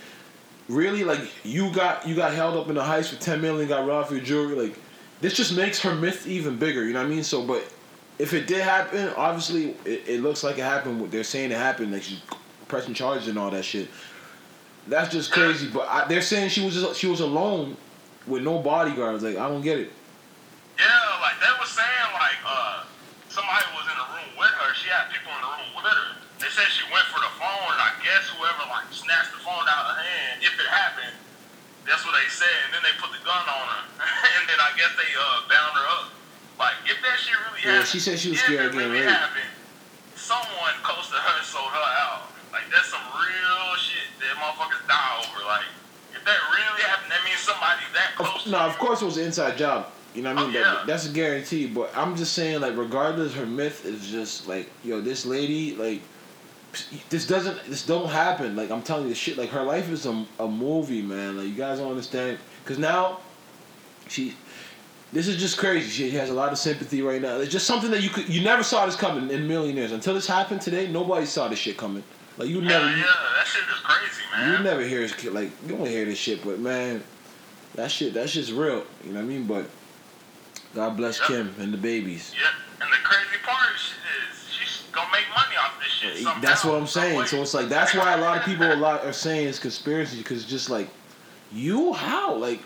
Really, 0.70 1.04
like 1.04 1.20
you 1.44 1.70
got 1.74 2.08
you 2.08 2.16
got 2.16 2.34
held 2.34 2.56
up 2.56 2.70
in 2.70 2.76
the 2.76 2.82
heist 2.82 3.10
for 3.10 3.20
ten 3.20 3.42
million, 3.42 3.68
got 3.68 3.86
robbed 3.86 4.08
for 4.08 4.16
your 4.16 4.24
jewelry. 4.24 4.56
Like 4.56 4.80
this 5.20 5.34
just 5.34 5.54
makes 5.58 5.80
her 5.82 5.94
myth 5.94 6.26
even 6.28 6.56
bigger. 6.56 6.86
You 6.86 6.94
know 6.94 7.00
what 7.02 7.08
I 7.08 7.10
mean? 7.10 7.24
So, 7.24 7.46
but 7.46 7.62
if 8.20 8.34
it 8.34 8.48
did 8.48 8.62
happen, 8.62 9.10
obviously 9.18 9.72
it, 9.84 10.04
it 10.08 10.22
looks 10.22 10.46
like 10.46 10.60
it 10.60 10.64
happened. 10.64 11.12
They're 11.12 11.26
saying 11.26 11.52
it 11.52 11.58
happened, 11.58 11.92
like 11.92 12.04
she's 12.04 12.22
pressing 12.70 12.94
charges 12.94 13.28
and 13.28 13.38
all 13.38 13.50
that 13.52 13.66
shit. 13.66 13.90
That's 14.88 15.12
just 15.12 15.32
crazy. 15.34 15.68
But 15.68 15.88
I, 15.90 16.08
they're 16.08 16.22
saying 16.22 16.50
she 16.50 16.64
was 16.64 16.76
just, 16.76 16.98
she 16.98 17.08
was 17.08 17.20
alone 17.20 17.76
with 18.26 18.44
no 18.44 18.60
bodyguards. 18.60 19.24
Like 19.24 19.38
I 19.38 19.50
don't 19.50 19.64
get 19.64 19.78
it. 19.78 19.92
Yeah, 20.80 20.86
like 21.22 21.38
they 21.42 21.52
was 21.60 21.70
saying, 21.70 22.14
like 22.14 22.38
uh, 22.48 22.84
somebody 23.28 23.66
was 23.76 23.88
in 23.92 23.98
the 23.98 24.08
room 24.16 24.38
with 24.40 24.52
her. 24.52 24.74
She 24.76 24.88
had 24.88 25.12
people 25.12 25.34
in 25.36 25.42
the 25.42 25.48
room 25.48 25.76
with 25.76 25.92
They 26.52 26.68
said 26.68 26.68
she 26.76 26.84
went 26.92 27.08
for 27.08 27.24
the 27.24 27.32
phone, 27.40 27.72
and 27.72 27.80
I 27.80 27.96
guess 28.04 28.28
whoever 28.36 28.68
like 28.68 28.92
snatched 28.92 29.32
the 29.32 29.40
phone 29.40 29.64
out 29.72 29.88
of 29.88 29.96
her 29.96 30.04
hand, 30.04 30.44
if 30.44 30.52
it 30.60 30.68
happened, 30.68 31.16
that's 31.88 32.04
what 32.04 32.12
they 32.12 32.28
said. 32.28 32.52
And 32.68 32.76
then 32.76 32.84
they 32.84 32.92
put 33.00 33.08
the 33.16 33.24
gun 33.24 33.40
on 33.40 33.66
her, 33.72 33.84
and 34.36 34.44
then 34.52 34.60
I 34.60 34.76
guess 34.76 34.92
they 35.00 35.08
uh 35.16 35.48
bound 35.48 35.80
her 35.80 35.88
up. 35.96 36.12
Like 36.60 36.76
if 36.92 37.00
that 37.00 37.16
shit 37.24 37.40
really 37.48 37.64
Yeah, 37.64 37.80
happened, 37.80 37.88
she 37.96 38.04
said 38.04 38.20
she 38.20 38.36
was 38.36 38.44
if 38.44 38.52
scared 38.52 38.76
again, 38.76 38.92
really 38.92 39.00
right? 39.08 39.16
happened, 39.16 39.48
someone 40.20 40.76
close 40.84 41.08
to 41.08 41.16
her 41.24 41.40
sold 41.40 41.72
her 41.72 41.88
out. 42.04 42.36
Like 42.52 42.68
that's 42.68 42.92
some 42.92 43.00
real 43.16 43.64
shit 43.80 44.12
that 44.20 44.36
motherfuckers 44.36 44.84
die 44.92 45.24
over. 45.24 45.48
Like 45.48 45.72
if 46.12 46.20
that 46.28 46.40
really 46.52 46.84
happened, 46.84 47.16
that 47.16 47.24
means 47.24 47.40
somebody 47.40 47.80
that 47.96 48.12
Of, 48.20 48.28
close. 48.28 48.44
no, 48.52 48.60
to 48.60 48.64
of 48.68 48.76
course 48.76 49.00
it 49.02 49.08
was 49.08 49.16
an 49.16 49.32
inside 49.32 49.56
job. 49.56 49.88
You 50.14 50.22
know 50.28 50.36
what 50.36 50.44
I 50.44 50.48
mean? 50.52 50.58
Oh, 50.60 50.84
That- 50.84 50.88
that's 50.88 51.08
a 51.08 51.16
guarantee. 51.16 51.68
But 51.72 51.96
I'm 51.96 52.18
just 52.20 52.34
saying, 52.34 52.60
like, 52.60 52.76
regardless, 52.76 53.32
her 53.40 53.46
myth 53.46 53.86
is 53.88 54.12
just 54.12 54.46
like, 54.46 54.68
yo, 54.84 55.00
this 55.00 55.26
lady, 55.26 55.74
like, 55.78 56.02
this 57.10 57.28
doesn't, 57.28 57.64
this 57.66 57.86
don't 57.86 58.10
happen. 58.10 58.56
Like, 58.56 58.72
I'm 58.72 58.82
telling 58.82 59.04
you, 59.04 59.10
this 59.10 59.18
shit, 59.18 59.38
like, 59.38 59.50
her 59.50 59.64
life 59.64 59.90
is 59.90 60.06
a, 60.06 60.26
a 60.40 60.48
movie, 60.48 61.02
man. 61.02 61.38
Like, 61.38 61.48
you 61.48 61.54
guys 61.54 61.80
don't 61.80 61.90
understand. 61.90 62.38
Because 62.64 62.80
now, 62.80 63.20
she, 64.08 64.36
this 65.12 65.28
is 65.28 65.38
just 65.38 65.58
crazy. 65.58 65.90
She 65.90 66.12
has 66.12 66.30
a 66.30 66.34
lot 66.34 66.52
of 66.52 66.58
sympathy 66.58 67.02
right 67.02 67.22
now. 67.22 67.38
It's 67.38 67.52
just 67.52 67.68
something 67.68 67.92
that 67.92 68.02
you 68.02 68.10
could, 68.10 68.30
you 68.30 68.42
never 68.42 68.64
saw 68.64 68.86
this 68.86 68.96
coming 68.96 69.30
in 69.30 69.48
millionaires 69.48 69.92
until 69.92 70.14
this 70.14 70.28
happened 70.28 70.62
today. 70.62 70.88
Nobody 70.88 71.26
saw 71.26 71.48
this 71.48 71.60
shit 71.60 71.78
coming. 71.78 72.04
Like, 72.38 72.48
you 72.48 72.62
never, 72.62 72.86
yeah, 72.86 73.04
that 73.04 73.46
shit 73.46 73.64
is 73.64 73.80
crazy, 73.84 74.24
man. 74.32 74.58
you 74.58 74.64
never 74.64 74.82
hear 74.82 75.02
this, 75.02 75.26
like, 75.26 75.52
you 75.68 75.76
don't 75.76 75.88
hear 75.88 76.06
this 76.06 76.18
shit. 76.18 76.44
But 76.44 76.60
man, 76.60 77.04
that 77.76 77.92
shit, 77.92 78.14
that 78.14 78.30
shit's 78.30 78.54
real. 78.54 78.86
You 79.04 79.12
know 79.12 79.20
what 79.20 79.26
I 79.26 79.28
mean? 79.28 79.46
But 79.46 79.66
God 80.74 80.96
bless 80.96 81.20
Yep. 81.20 81.28
Kim 81.28 81.56
and 81.60 81.74
the 81.74 81.78
babies. 81.78 82.34
Yeah, 82.34 82.48
and 82.84 82.92
the 82.92 82.98
crazy 83.04 83.38
part 83.44 83.76
is, 83.76 83.94
That's 86.42 86.66
what 86.66 86.76
I'm 86.76 86.88
saying. 86.88 87.26
So 87.28 87.42
it's 87.42 87.54
like 87.54 87.70
that's 87.70 87.94
why 87.94 88.14
a 88.14 88.22
lot 88.22 88.38
of 88.38 88.44
people 88.44 88.72
a 88.72 88.76
lot 88.76 89.06
are 89.06 89.14
saying 89.14 89.48
it's 89.48 89.60
conspiracy 89.60 90.18
because 90.18 90.46
just 90.46 90.70
like 90.70 90.90
You 91.52 91.94
how 91.94 92.36
like 92.36 92.62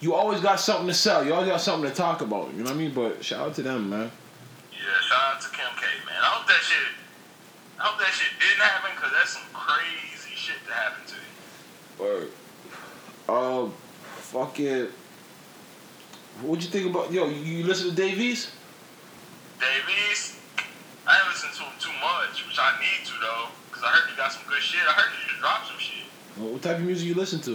you 0.00 0.14
always 0.14 0.40
got 0.40 0.58
something 0.60 0.86
to 0.86 0.94
sell. 0.94 1.24
You 1.24 1.34
always 1.34 1.48
got 1.50 1.60
something 1.60 1.90
to 1.90 1.94
talk 1.94 2.22
about. 2.22 2.52
You 2.52 2.58
know 2.58 2.70
what 2.70 2.72
I 2.72 2.76
mean? 2.76 2.94
But 2.94 3.22
shout 3.22 3.40
out 3.48 3.54
to 3.56 3.62
them, 3.62 3.90
man. 3.90 4.10
Yeah, 4.72 4.78
shout 5.02 5.34
out 5.34 5.40
to 5.42 5.48
Kim 5.50 5.66
K, 5.76 5.84
man. 6.06 6.16
I 6.20 6.24
hope 6.24 6.46
that 6.48 6.62
shit. 6.62 6.94
I 7.78 7.84
hope 7.84 7.98
that 8.00 8.12
shit 8.12 8.32
didn't 8.40 8.62
happen 8.62 8.90
because 8.94 9.12
that's 9.12 9.32
some 9.32 9.42
crazy 9.52 10.34
shit 10.34 10.56
to 10.66 10.72
happen 10.72 11.04
to 11.06 11.14
you. 11.14 12.04
Word. 12.04 12.30
Uh, 13.28 13.68
fuck 14.16 14.58
it. 14.58 14.90
What'd 16.42 16.64
you 16.64 16.70
think 16.70 16.88
about 16.88 17.12
yo? 17.12 17.28
You, 17.28 17.34
you 17.34 17.64
listen 17.64 17.90
to 17.90 17.94
Dave 17.94 18.18
East? 18.18 18.52
Davies, 19.60 20.39
I 21.06 21.14
haven't 21.14 21.32
listened 21.32 21.52
to 21.54 21.62
him 21.64 21.72
too 21.80 21.92
much, 22.00 22.46
which 22.46 22.58
I 22.58 22.76
need 22.80 23.06
to 23.06 23.12
though, 23.20 23.48
because 23.68 23.82
I 23.84 23.88
heard 23.88 24.10
he 24.10 24.16
got 24.16 24.32
some 24.32 24.42
good 24.48 24.62
shit. 24.62 24.80
I 24.86 24.92
heard 24.92 25.10
he 25.18 25.28
just 25.28 25.40
dropped 25.40 25.66
some 25.68 25.78
shit. 25.78 26.04
What 26.36 26.52
what 26.52 26.62
type 26.62 26.76
of 26.76 26.82
music 26.84 27.08
you 27.08 27.14
listen 27.14 27.40
to? 27.42 27.50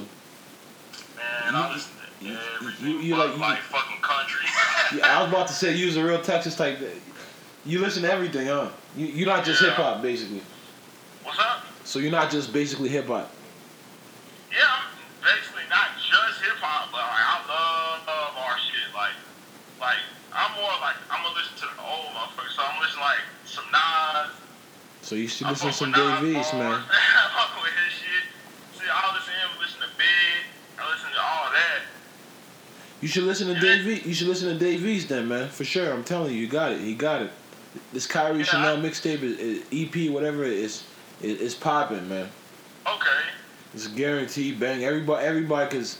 Man, 1.15 1.53
You- 1.53 1.57
I 1.59 1.73
listen 1.73 1.91
to 2.19 2.25
you- 2.25 2.37
everything. 2.55 2.87
you- 2.87 2.99
you 2.99 3.15
like- 3.15 3.37
like, 3.37 3.57
you- 3.57 3.63
fucking 3.63 4.01
country. 4.01 4.45
Yeah, 4.97 5.17
I 5.17 5.21
was 5.23 5.29
about 5.31 5.47
to 5.47 5.53
say 5.53 5.73
you 5.73 5.87
was 5.87 5.97
a 5.97 6.03
real 6.03 6.21
Texas 6.21 6.55
type. 6.55 6.77
You 7.65 7.79
listen 7.79 8.03
to 8.03 8.11
everything, 8.11 8.47
huh? 8.47 8.69
You 8.95 9.07
you're 9.07 9.27
not 9.27 9.43
just 9.43 9.61
Yeah. 9.61 9.69
hip 9.69 9.77
hop 9.77 10.01
basically. 10.01 10.43
What's 11.23 11.39
up? 11.39 11.65
So 11.83 11.97
you're 11.99 12.11
not 12.11 12.29
just 12.29 12.53
basically 12.53 12.89
hip 12.89 13.07
hop. 13.07 13.31
Yeah, 14.53 14.61
I'm 14.61 14.85
basically 15.25 15.65
not 15.69 15.97
just 15.97 16.41
hip 16.41 16.57
hop, 16.61 16.91
but 16.91 17.01
like, 17.01 17.25
I 17.25 17.37
love, 17.49 18.05
love 18.05 18.37
our 18.45 18.57
shit. 18.59 18.93
Like, 18.93 19.17
like 19.81 19.97
I'm 20.33 20.51
more 20.61 20.69
like 20.81 20.97
I'm 21.09 21.23
gonna 21.23 21.33
listen 21.35 21.55
to 21.57 21.65
the 21.73 21.81
old 21.81 22.13
motherfuckers. 22.13 22.53
So 22.55 22.61
I'm 22.61 22.79
listening 22.79 23.01
like 23.01 23.25
some 23.55 23.65
Nas. 23.71 24.31
So 25.01 25.15
you 25.15 25.27
should 25.27 25.47
listen 25.47 25.67
to 25.67 25.73
some 25.73 25.91
Nas 25.91 26.21
Dave 26.21 26.35
East, 26.37 26.53
man. 26.53 26.63
I 26.91 27.31
fuck 27.33 27.63
with 27.63 27.71
his 27.73 27.93
shit. 27.93 28.25
See, 28.81 28.85
I 28.91 29.13
listen 29.15 29.33
to 29.33 29.39
him. 29.39 29.49
Listen 29.61 29.79
to 29.81 29.87
Big. 29.97 30.79
I 30.79 30.91
listen 30.91 31.09
to 31.11 31.19
all 31.21 31.51
that. 31.51 31.81
You 33.01 33.07
should 33.07 33.23
listen 33.23 33.47
to 33.47 33.53
Yeah. 33.53 33.59
Dave 33.61 33.87
East. 33.87 34.05
You 34.05 34.13
should 34.13 34.27
listen 34.27 34.49
to 34.49 34.59
Dave 34.59 34.85
East 34.85 35.09
then, 35.09 35.27
man. 35.27 35.49
For 35.49 35.63
sure. 35.63 35.91
I'm 35.93 36.03
telling 36.03 36.33
you, 36.33 36.39
you 36.39 36.47
got 36.47 36.71
it. 36.71 36.81
He 36.81 36.93
got 36.95 37.21
it. 37.21 37.31
This 37.93 38.07
Kairi 38.07 38.39
Yeah, 38.39 38.43
Chanel 38.45 38.77
mixtape, 38.77 39.63
EP, 39.71 40.11
whatever 40.11 40.43
it 40.45 40.53
is, 40.53 40.83
is, 41.21 41.39
is 41.41 41.55
popping, 41.55 42.07
man. 42.07 42.29
Okay. 42.87 43.19
It's 43.73 43.87
guaranteed 43.87 44.59
bang. 44.59 44.85
Everybody, 44.85 45.25
everybody, 45.25 45.77
cause 45.77 45.97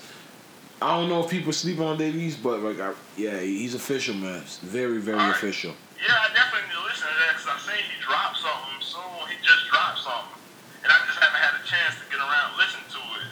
I 0.82 0.96
don't 0.98 1.10
know 1.10 1.24
if 1.24 1.30
people 1.30 1.52
sleep 1.52 1.80
on 1.80 1.98
Dave 1.98 2.16
East, 2.16 2.42
but 2.42 2.62
like, 2.62 2.80
I, 2.80 2.94
yeah, 3.18 3.40
he's 3.42 3.76
official, 3.76 4.16
man. 4.16 4.42
It's 4.42 4.60
very, 4.60 5.00
very 5.00 5.18
Alright. 5.20 5.36
official. 5.36 5.74
Yeah, 6.00 6.12
I 6.12 6.28
definitely 6.36 6.68
need 6.68 6.80
to 6.80 6.86
listen 6.86 7.08
to 7.08 7.18
that 7.24 7.32
because 7.40 7.50
I 7.50 7.58
seen 7.64 7.84
he 7.88 7.98
dropped 8.04 8.38
something 8.40 8.80
soon. 8.84 9.20
He 9.32 9.40
just 9.40 9.72
dropped 9.72 10.04
something, 10.04 10.40
and 10.84 10.90
I 10.92 10.98
just 11.08 11.20
haven't 11.20 11.40
had 11.40 11.56
a 11.56 11.64
chance 11.64 11.96
to 12.00 12.06
get 12.12 12.20
around 12.20 12.56
and 12.56 12.58
listen 12.60 12.84
to 12.84 13.02
it. 13.24 13.30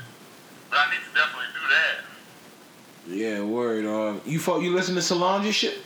But 0.72 0.78
I 0.84 0.86
need 0.96 1.04
to 1.04 1.12
definitely 1.12 1.52
do 1.52 1.64
that. 1.70 1.96
Yeah, 3.08 3.44
word. 3.44 3.86
Uh, 3.86 4.20
you 4.26 4.40
thought 4.40 4.64
you 4.64 4.72
listen 4.74 4.96
to 4.96 5.02
Solange 5.02 5.54
shit? 5.54 5.84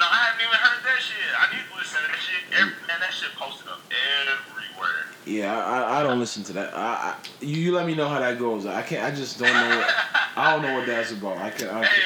No, 0.00 0.06
I 0.08 0.32
haven't 0.32 0.40
even 0.40 0.56
heard 0.56 0.80
that 0.86 1.00
shit. 1.02 1.28
I 1.36 1.52
need 1.52 1.66
to 1.68 1.76
listen 1.76 2.00
to 2.00 2.08
that 2.08 2.16
shit. 2.16 2.40
Every, 2.56 2.72
man, 2.88 3.00
that 3.00 3.12
shit 3.12 3.34
posted 3.36 3.68
up 3.68 3.80
everywhere. 4.24 5.04
Yeah, 5.26 5.52
I, 5.52 6.00
I, 6.00 6.02
don't 6.02 6.18
listen 6.18 6.42
to 6.44 6.52
that. 6.54 6.72
I, 6.72 7.12
I 7.12 7.14
you, 7.44 7.56
you 7.56 7.72
let 7.74 7.86
me 7.86 7.94
know 7.94 8.08
how 8.08 8.18
that 8.20 8.38
goes. 8.38 8.64
I 8.64 8.80
can't. 8.80 9.04
I 9.04 9.14
just 9.14 9.38
don't 9.38 9.52
know. 9.52 9.76
What, 9.76 9.94
I 10.36 10.52
don't 10.52 10.62
know 10.62 10.74
what 10.74 10.86
that's 10.86 11.12
about. 11.12 11.36
I 11.36 11.50
can. 11.50 11.68
I 11.68 11.84
Hey, 11.84 11.99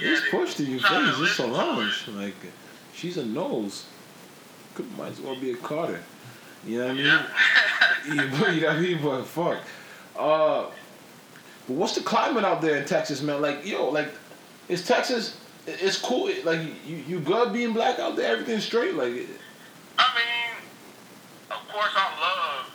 it's 0.00 0.30
pushed 0.30 0.60
in 0.60 0.66
your 0.66 0.80
face. 0.80 1.08
It's 1.08 1.18
to 1.18 1.26
Solange. 1.26 2.08
Like, 2.08 2.34
she's 2.94 3.16
a 3.16 3.24
nose. 3.24 3.86
Could 4.74 4.96
might 4.96 5.12
as 5.12 5.20
well 5.20 5.38
be 5.38 5.52
a 5.52 5.56
Carter. 5.56 6.00
You 6.66 6.78
know 6.78 6.84
what 6.84 6.90
I 6.90 6.94
mean? 6.94 7.06
Yeah. 7.06 7.26
you, 8.06 8.12
you 8.54 8.60
know 8.60 8.66
what 8.68 8.76
I 8.76 8.80
mean? 8.80 9.02
But 9.02 9.24
fuck. 9.24 9.58
Uh, 10.16 10.66
but 11.66 11.76
what's 11.76 11.94
the 11.94 12.02
climate 12.02 12.44
out 12.44 12.60
there 12.60 12.76
in 12.76 12.84
Texas, 12.84 13.22
man? 13.22 13.40
Like, 13.40 13.66
yo, 13.66 13.88
like, 13.88 14.08
is 14.68 14.86
Texas? 14.86 15.36
It's 15.66 15.98
cool. 15.98 16.30
Like, 16.44 16.60
you 16.86 16.96
you 17.06 17.20
good 17.20 17.52
being 17.52 17.72
black 17.72 17.98
out 17.98 18.16
there? 18.16 18.32
Everything's 18.32 18.64
straight. 18.64 18.94
Like, 18.94 19.12
I 19.98 20.06
mean, 20.16 20.50
of 21.50 21.62
course, 21.68 21.92
I 21.94 22.08
love 22.20 22.70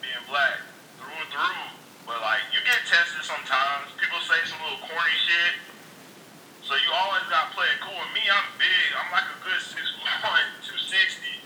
being 0.00 0.24
black 0.28 0.60
through 1.00 1.10
and 1.10 1.30
through. 1.32 1.74
But 2.06 2.20
like, 2.20 2.44
you 2.52 2.60
get 2.64 2.84
tested 2.84 3.24
sometimes. 3.24 3.90
People 3.96 4.20
say 4.20 4.38
some 4.44 4.60
little 4.60 4.80
corny 4.84 5.16
shit. 5.24 5.56
So 6.62 6.76
you 6.76 6.88
always 6.92 7.24
gotta 7.28 7.52
play 7.52 7.68
it 7.72 7.80
cool. 7.80 7.96
And 7.96 8.12
me, 8.12 8.24
I'm 8.28 8.48
big. 8.56 8.88
I'm 8.96 9.08
like 9.12 9.28
a 9.28 9.36
good 9.44 9.60
6'1", 9.60 9.74
260. 10.64 11.44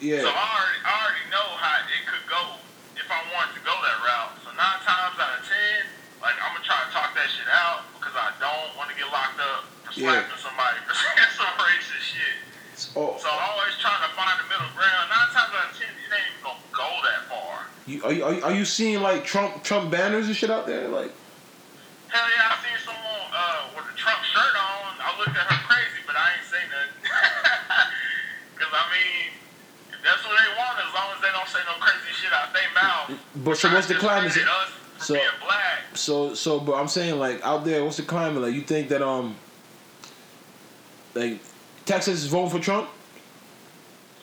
Yeah. 0.00 0.22
So 0.22 0.30
I 0.30 0.38
already, 0.38 0.80
I 0.86 0.92
already 1.02 1.26
know 1.30 1.48
how 1.58 1.74
it 1.82 2.02
could 2.06 2.26
go 2.30 2.42
if 2.98 3.08
I 3.10 3.20
wanted 3.34 3.54
to 3.58 3.62
go 3.66 3.74
that 3.74 3.98
route. 4.02 4.34
So 4.46 4.48
nine 4.54 4.80
times 4.86 5.16
out 5.18 5.38
of 5.38 5.42
ten, 5.46 5.78
like 6.22 6.34
I'm 6.42 6.54
gonna 6.54 6.66
try 6.66 6.78
to 6.86 6.90
talk 6.94 7.14
that 7.14 7.28
shit 7.30 7.46
out 7.50 7.94
because 7.98 8.14
I 8.14 8.34
don't 8.42 8.70
want 8.78 8.90
to 8.90 8.96
get 8.98 9.06
locked 9.10 9.38
up 9.42 9.62
for 9.86 9.92
Yeah. 9.98 10.22
slapping 10.26 10.40
somebody 10.42 10.78
for 10.86 10.94
saying 11.02 11.32
some 11.34 11.54
racist 11.58 12.04
shit. 12.14 12.36
Oh, 12.94 13.18
So 13.18 13.26
I'm 13.26 13.42
always 13.42 13.74
trying 13.82 14.02
to 14.06 14.10
find 14.14 14.38
the 14.38 14.46
middle 14.46 14.70
ground. 14.78 15.04
Nine 15.10 15.30
times 15.34 15.50
out 15.50 15.70
of 15.70 15.74
ten, 15.74 15.90
it 15.90 16.10
ain't 16.14 16.26
even 16.30 16.42
gonna 16.46 16.70
go 16.70 16.88
that 17.02 17.20
far. 17.26 17.54
are 18.06 18.12
you 18.14 18.22
are 18.24 18.32
you, 18.34 18.42
are 18.44 18.54
you 18.54 18.64
seeing 18.64 19.02
like 19.02 19.24
Trump 19.24 19.64
Trump 19.64 19.90
banners 19.90 20.26
and 20.30 20.36
shit 20.36 20.50
out 20.50 20.66
there? 20.66 20.86
Like, 20.88 21.14
But 33.48 33.58
so 33.58 33.72
what's 33.72 33.86
the 33.86 33.94
climate? 33.94 34.32
So- 34.98 35.16
So 35.94 36.34
so, 36.34 36.60
but 36.60 36.74
I'm 36.74 36.88
saying 36.88 37.18
like 37.18 37.44
out 37.44 37.64
there, 37.64 37.82
what's 37.84 37.96
the 37.96 38.02
climate 38.02 38.42
like? 38.42 38.54
You 38.54 38.60
think 38.62 38.88
that 38.90 39.00
um, 39.02 39.36
like 41.14 41.40
Texas 41.86 42.22
is 42.22 42.26
voting 42.26 42.50
for 42.50 42.58
Trump? 42.58 42.88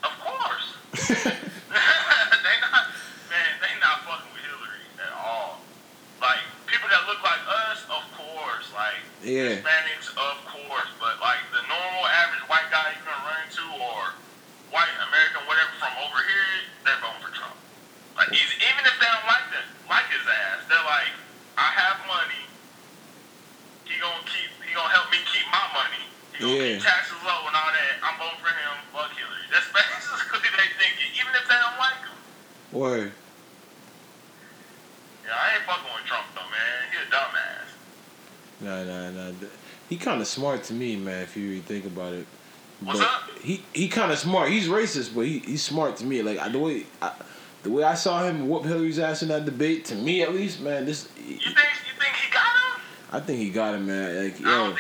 Of 0.04 0.12
course. 0.20 0.76
they 1.26 2.56
not 2.62 2.86
man, 3.32 3.52
they 3.62 3.74
not 3.82 4.00
fucking 4.06 4.32
with 4.34 4.44
Hillary 4.46 4.86
at 5.04 5.14
all. 5.26 5.60
Like 6.22 6.40
people 6.68 6.88
that 6.90 7.08
look 7.08 7.22
like 7.24 7.40
us, 7.72 7.84
of 7.90 8.04
course. 8.18 8.68
Like 8.74 9.02
Yeah. 9.24 9.56
Hispanics, 9.58 10.05
Yeah. 26.56 26.80
taxes 26.80 27.20
low 27.24 27.48
and 27.48 27.56
all 27.56 27.72
that. 27.72 27.94
I'm 28.04 28.16
voting 28.20 28.40
for 28.40 28.52
him, 28.54 28.74
fuck 28.94 29.12
Hillary. 29.12 29.46
That's 29.52 29.68
basically 29.76 30.50
they 30.56 30.70
thinking, 30.80 31.10
even 31.20 31.32
if 31.36 31.46
they 31.48 31.58
don't 31.60 31.78
like 31.80 32.00
him. 32.00 32.18
Word. 32.72 33.12
Yeah, 35.26 35.32
I 35.34 35.56
ain't 35.56 35.64
fucking 35.66 35.92
with 35.96 36.06
Trump 36.06 36.28
though, 36.36 36.50
man. 36.52 36.78
He 36.92 36.98
a 37.02 37.06
dumbass. 37.12 37.70
Nah, 38.62 38.84
nah, 38.84 39.32
nah. 39.32 39.48
He 39.90 39.98
kind 39.98 40.22
of 40.22 40.28
smart 40.28 40.64
to 40.66 40.74
me, 40.74 40.96
man. 40.96 41.24
If 41.24 41.36
you 41.38 41.48
really 41.50 41.62
think 41.62 41.86
about 41.86 42.14
it. 42.14 42.28
What's 42.82 43.00
But 43.00 43.08
up? 43.08 43.30
He 43.42 43.64
he 43.74 43.88
kind 43.88 44.12
of 44.12 44.18
smart. 44.18 44.50
He's 44.50 44.68
racist, 44.68 45.16
but 45.16 45.26
he 45.26 45.40
he's 45.40 45.64
smart 45.64 45.98
to 45.98 46.06
me. 46.06 46.22
Like 46.22 46.40
I, 46.40 46.50
the 46.50 46.60
way 46.60 46.86
I, 47.02 47.14
the 47.64 47.72
way 47.72 47.84
I 47.84 47.96
saw 47.96 48.24
him 48.24 48.48
whoop 48.50 48.66
Hillary's 48.66 49.00
ass 49.00 49.22
in 49.24 49.30
that 49.30 49.46
debate, 49.46 49.86
to 49.86 49.96
me 49.96 50.22
at 50.22 50.34
least, 50.34 50.62
man. 50.62 50.86
This 50.86 51.08
You 51.18 51.36
think 51.36 51.40
you 51.40 51.94
think 52.00 52.16
he 52.16 52.32
got 52.32 52.44
him? 52.44 52.82
I 53.12 53.20
think 53.20 53.40
he 53.40 53.50
got 53.50 53.76
him, 53.76 53.86
man. 53.88 54.26
Like 54.26 54.46
I 54.46 54.68
yo, 54.68 54.76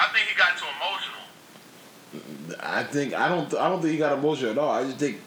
don't 0.00 0.12
think 0.12 0.28
he 0.28 0.34
did. 0.34 0.42
I 0.42 0.52
think 0.52 0.54
he 0.54 0.54
got 0.54 0.56
too 0.58 0.66
emotional. 0.76 1.22
I 2.60 2.84
think 2.84 3.14
I 3.14 3.28
don't 3.28 3.54
I 3.54 3.68
don't 3.68 3.80
think 3.80 3.92
he 3.92 3.98
got 3.98 4.12
emotional 4.18 4.50
at 4.50 4.58
all. 4.58 4.70
I 4.70 4.84
just 4.84 4.98
think 4.98 5.20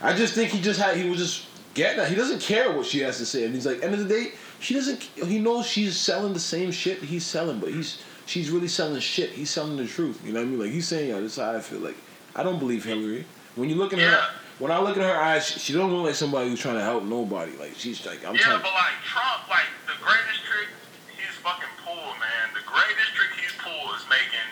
I 0.00 0.12
just 0.12 0.34
think 0.34 0.50
he 0.50 0.60
just 0.60 0.80
had 0.80 0.96
he 0.96 1.08
was 1.08 1.18
just 1.18 1.46
getting 1.74 1.98
that. 1.98 2.08
He 2.08 2.14
doesn't 2.14 2.40
care 2.40 2.72
what 2.72 2.86
she 2.86 3.00
has 3.00 3.18
to 3.18 3.26
say, 3.26 3.44
and 3.44 3.54
he's 3.54 3.66
like, 3.66 3.82
end 3.82 3.94
of 3.94 4.00
the 4.00 4.08
day, 4.08 4.32
she 4.60 4.74
doesn't. 4.74 5.02
He 5.02 5.38
knows 5.38 5.66
she's 5.66 5.96
selling 5.96 6.32
the 6.32 6.40
same 6.40 6.70
shit 6.70 6.98
he's 6.98 7.24
selling, 7.24 7.58
but 7.60 7.70
he's 7.70 8.02
she's 8.26 8.50
really 8.50 8.68
selling 8.68 8.98
shit. 9.00 9.30
He's 9.30 9.50
selling 9.50 9.76
the 9.76 9.86
truth. 9.86 10.20
You 10.24 10.32
know 10.32 10.40
what 10.40 10.46
I 10.46 10.50
mean? 10.50 10.60
Like 10.60 10.70
he's 10.70 10.88
saying, 10.88 11.10
yo, 11.10 11.20
this 11.20 11.32
is 11.32 11.38
how 11.38 11.52
I 11.54 11.60
feel. 11.60 11.80
Like 11.80 11.96
I 12.34 12.42
don't 12.42 12.58
believe 12.58 12.84
Hillary. 12.84 13.24
When 13.54 13.68
you 13.68 13.76
look 13.76 13.92
in 13.92 13.98
her, 13.98 14.20
when 14.58 14.70
I 14.72 14.80
look 14.80 14.96
in 14.96 15.02
her 15.02 15.16
eyes, 15.16 15.46
she, 15.46 15.58
she 15.58 15.72
don't 15.74 15.92
look 15.92 16.06
like 16.06 16.14
somebody 16.14 16.48
who's 16.48 16.60
trying 16.60 16.76
to 16.76 16.84
help 16.84 17.04
nobody. 17.04 17.52
Like 17.58 17.74
she's 17.76 18.04
like, 18.06 18.24
I'm 18.24 18.34
yeah, 18.34 18.56
trying. 18.56 18.62
but 18.62 18.72
like 18.72 18.96
Trump, 19.04 19.48
like 19.48 19.68
the 19.86 19.98
greatest 20.00 20.40
trick 20.48 20.68
he's 21.12 21.36
fucking 21.44 21.74
pulled, 21.84 22.16
man. 22.16 22.46
The 22.56 22.64
greatest 22.64 23.12
trick 23.12 23.30
he's 23.36 23.52
pulled 23.60 23.92
is 23.96 24.04
making 24.08 24.48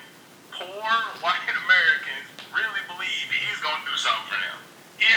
poor 0.52 0.92
white 1.24 1.40
Americans 1.70 2.26
really 2.50 2.82
believe 2.90 3.24
he's 3.30 3.60
gonna 3.62 3.86
do 3.86 3.94
something 3.94 4.26
for 4.26 4.40
them. 4.42 4.58
Yeah, 4.98 5.16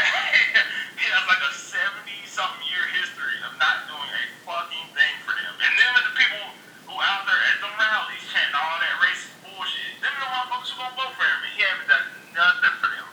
he 1.02 1.03
has 1.14 1.26
like 1.30 1.46
a 1.46 1.54
seventy 1.54 2.18
something 2.26 2.66
year 2.66 2.82
history 2.98 3.38
of 3.46 3.54
not 3.62 3.86
doing 3.86 4.10
a 4.10 4.24
fucking 4.50 4.88
thing 4.98 5.16
for 5.22 5.38
them. 5.38 5.54
And 5.62 5.72
them 5.78 5.92
are 5.94 6.06
the 6.10 6.16
people 6.18 6.44
who 6.90 6.98
out 6.98 7.30
there 7.30 7.38
at 7.54 7.62
the 7.62 7.70
rallies 7.78 8.26
chanting 8.34 8.58
all 8.58 8.82
that 8.82 8.98
racist 8.98 9.38
bullshit. 9.46 9.94
Them 10.02 10.10
are 10.10 10.22
the 10.26 10.32
motherfuckers 10.34 10.70
who 10.74 10.82
gonna 10.82 10.98
vote 10.98 11.14
for 11.14 11.26
him, 11.30 11.40
and 11.46 11.52
he 11.54 11.62
haven't 11.62 11.90
done 11.90 12.06
nothing 12.34 12.76
for 12.82 12.90
them. 12.90 13.08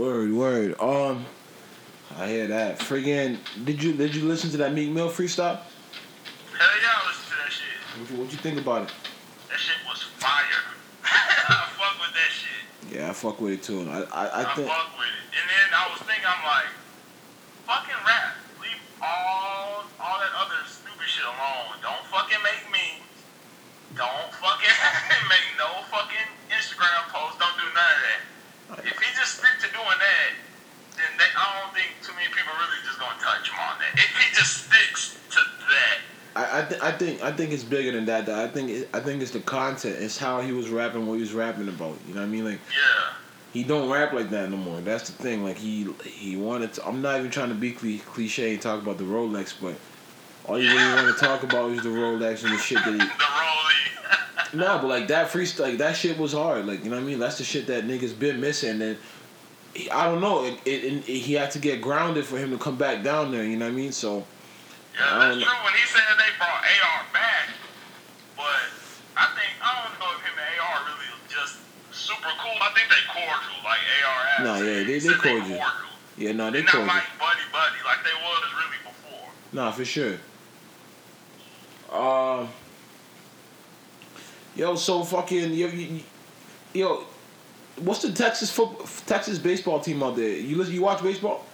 Word, 0.00 0.32
word. 0.32 0.70
Um, 0.80 1.28
I 2.16 2.28
hear 2.28 2.46
that. 2.48 2.80
Friggin' 2.80 3.38
did 3.64 3.82
you 3.82 3.92
did 3.92 4.16
you 4.16 4.24
listen 4.24 4.50
to 4.50 4.56
that 4.64 4.72
Meek 4.72 4.90
Mill 4.90 5.12
freestyle? 5.12 5.60
Hell 5.60 6.68
yeah, 6.80 6.88
I 6.88 7.08
listen 7.08 7.24
to 7.30 7.36
that 7.36 7.52
shit. 7.52 7.76
What 8.00 8.10
you, 8.10 8.16
what 8.16 8.32
you 8.32 8.38
think 8.38 8.58
about 8.58 8.88
it? 8.88 8.92
That 9.48 9.58
shit 9.58 9.76
was 9.88 10.02
fire. 10.16 10.64
I 11.04 11.68
fuck 11.76 12.00
with 12.00 12.12
that 12.16 12.32
shit. 12.32 12.96
Yeah, 12.96 13.10
I 13.10 13.12
fuck 13.12 13.40
with 13.40 13.52
it 13.52 13.62
too. 13.62 13.88
I 13.88 14.02
I, 14.08 14.42
I, 14.42 14.54
think 14.54 14.68
with 14.68 15.06
it. 15.06 15.20
And 15.30 15.46
then 15.48 15.68
I 15.72 15.88
was 15.88 16.02
thinking, 16.02 16.19
I'm 16.30 16.42
like, 16.46 16.70
fucking 17.66 18.00
rap. 18.06 18.38
Leave 18.62 18.78
all 19.02 19.82
all 19.98 20.16
that 20.22 20.34
other 20.38 20.62
stupid 20.70 21.08
shit 21.10 21.26
alone. 21.26 21.82
Don't 21.82 22.06
fucking 22.06 22.38
make 22.46 22.64
me. 22.70 23.02
Don't 23.98 24.30
fucking 24.38 24.76
make 25.34 25.48
no 25.58 25.82
fucking 25.90 26.28
Instagram 26.54 27.02
posts. 27.10 27.38
Don't 27.42 27.56
do 27.58 27.66
none 27.74 27.94
of 27.98 28.02
that. 28.06 28.22
If 28.86 28.94
he 28.94 29.08
just 29.18 29.42
stick 29.42 29.58
to 29.66 29.68
doing 29.74 29.98
that, 29.98 30.30
then 30.94 31.10
they, 31.18 31.26
I 31.34 31.44
don't 31.58 31.74
think 31.74 31.90
too 32.06 32.14
many 32.14 32.30
people 32.30 32.54
really 32.54 32.78
just 32.86 33.02
gonna 33.02 33.18
touch 33.18 33.50
him 33.50 33.58
on 33.58 33.74
that. 33.82 33.98
If 33.98 34.14
he 34.14 34.26
just 34.30 34.70
sticks 34.70 35.18
to 35.34 35.40
that. 35.42 35.98
I 36.36 36.60
I, 36.60 36.62
th- 36.62 36.80
I 36.80 36.92
think 36.92 37.22
I 37.22 37.32
think 37.32 37.50
it's 37.52 37.64
bigger 37.64 37.90
than 37.90 38.06
that. 38.06 38.26
Though. 38.26 38.38
I 38.40 38.46
think 38.46 38.70
it, 38.70 38.88
I 38.94 39.00
think 39.00 39.20
it's 39.22 39.32
the 39.32 39.40
content. 39.40 39.96
It's 39.98 40.16
how 40.16 40.40
he 40.40 40.52
was 40.52 40.68
rapping, 40.68 41.06
what 41.06 41.14
he 41.14 41.20
was 41.22 41.34
rapping 41.34 41.68
about. 41.68 41.98
You 42.06 42.14
know 42.14 42.20
what 42.20 42.26
I 42.26 42.30
mean? 42.30 42.44
Like 42.44 42.60
Yeah. 42.70 43.14
He 43.52 43.64
don't 43.64 43.90
rap 43.90 44.12
like 44.12 44.30
that 44.30 44.50
no 44.50 44.56
more. 44.56 44.80
That's 44.80 45.10
the 45.10 45.22
thing. 45.22 45.44
Like 45.44 45.56
he 45.56 45.88
he 46.04 46.36
wanted. 46.36 46.72
To, 46.74 46.86
I'm 46.86 47.02
not 47.02 47.18
even 47.18 47.30
trying 47.30 47.48
to 47.48 47.54
be 47.54 47.72
cliche 47.72 48.52
and 48.52 48.62
talk 48.62 48.80
about 48.82 48.98
the 48.98 49.04
Rolex, 49.04 49.54
but 49.60 49.74
all 50.46 50.58
you 50.58 50.70
really 50.70 50.94
want 51.02 51.18
to 51.18 51.24
talk 51.24 51.42
about 51.42 51.70
is 51.72 51.82
the 51.82 51.88
Rolex 51.88 52.44
and 52.44 52.54
the 52.54 52.58
shit 52.58 52.78
that 52.84 52.92
he. 52.92 52.98
The 52.98 53.04
Rollie. 53.04 53.56
Nah, 54.52 54.82
but 54.82 54.88
like 54.88 55.06
that 55.08 55.30
freestyle, 55.30 55.60
like 55.60 55.78
that 55.78 55.94
shit 55.94 56.18
was 56.18 56.32
hard. 56.32 56.66
Like 56.66 56.82
you 56.82 56.90
know 56.90 56.96
what 56.96 57.04
I 57.04 57.06
mean? 57.06 57.20
That's 57.20 57.38
the 57.38 57.44
shit 57.44 57.68
that 57.68 57.86
niggas 57.86 58.18
been 58.18 58.40
missing. 58.40 58.82
And 58.82 58.98
he, 59.74 59.88
I 59.90 60.06
don't 60.06 60.20
know. 60.20 60.44
It, 60.44 60.58
it, 60.64 60.84
it, 60.84 61.04
he 61.04 61.34
had 61.34 61.52
to 61.52 61.60
get 61.60 61.80
grounded 61.80 62.24
for 62.24 62.36
him 62.36 62.50
to 62.50 62.58
come 62.58 62.76
back 62.76 63.04
down 63.04 63.30
there. 63.30 63.44
You 63.44 63.56
know 63.56 63.66
what 63.66 63.74
I 63.74 63.76
mean? 63.76 63.92
So 63.92 64.24
Yeah, 64.98 65.18
that's 65.18 65.42
true. 65.42 65.52
When 65.62 65.74
he 65.74 65.86
said 65.86 66.02
they 66.18 66.34
brought 66.36 66.66
AR 66.66 67.06
back, 67.12 67.46
but 68.36 68.74
I 69.16 69.26
think 69.38 69.54
I 69.62 69.86
don't 69.86 69.94
know 70.00 70.18
if 70.18 70.22
him 70.26 70.34
and 70.34 70.60
AR 70.60 70.82
really 70.82 71.14
just 71.28 71.58
super 72.20 72.34
cool. 72.38 72.52
I 72.60 72.70
think 72.74 72.88
they 72.88 73.02
cordial, 73.08 73.64
like 73.64 73.80
AR. 73.80 74.24
has 74.24 74.46
Nah, 74.46 74.56
yeah, 74.58 74.62
they- 74.64 74.84
He 74.84 74.92
they 74.92 75.00
said 75.00 75.18
cordial. 75.18 75.60
yeah, 76.18 76.32
no, 76.32 76.50
they 76.50 76.58
They're 76.58 76.62
not 76.64 76.72
cordial. 76.72 76.86
like 76.86 77.04
buddy 77.18 77.40
buddy 77.52 77.80
like 77.84 78.04
they 78.04 78.14
was 78.22 78.42
really 78.54 78.80
before. 78.84 79.28
Nah, 79.52 79.70
for 79.72 79.84
sure. 79.84 80.18
Um. 81.92 82.48
yo, 84.54 84.76
so 84.76 85.02
fucking 85.02 85.52
yo, 85.54 85.70
yo, 86.72 87.04
what's 87.80 88.02
the 88.02 88.12
Texas 88.12 88.50
foot, 88.50 88.70
Texas 89.06 89.38
baseball 89.38 89.80
team 89.80 90.02
out 90.02 90.14
there? 90.16 90.28
You 90.36 90.56
listen, 90.56 90.74
you 90.74 90.82
watch 90.82 91.02
baseball? 91.02 91.44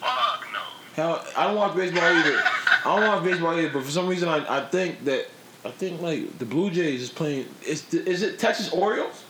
Fuck 0.00 0.46
no. 0.52 0.60
Hell, 0.94 1.24
I 1.36 1.46
don't 1.48 1.56
watch 1.56 1.74
baseball 1.74 2.02
either. 2.04 2.40
I 2.84 3.00
don't 3.00 3.08
watch 3.08 3.24
baseball 3.24 3.58
either, 3.58 3.70
but 3.70 3.82
for 3.82 3.90
some 3.90 4.06
reason, 4.06 4.28
I, 4.28 4.58
I 4.58 4.64
think 4.66 5.04
that 5.06 5.26
I 5.64 5.70
think 5.70 6.00
like 6.00 6.38
the 6.38 6.44
Blue 6.44 6.70
Jays 6.70 7.02
is 7.02 7.10
playing. 7.10 7.46
Is 7.66 7.92
is 7.92 8.22
it 8.22 8.38
Texas 8.38 8.70
Orioles? 8.70 9.23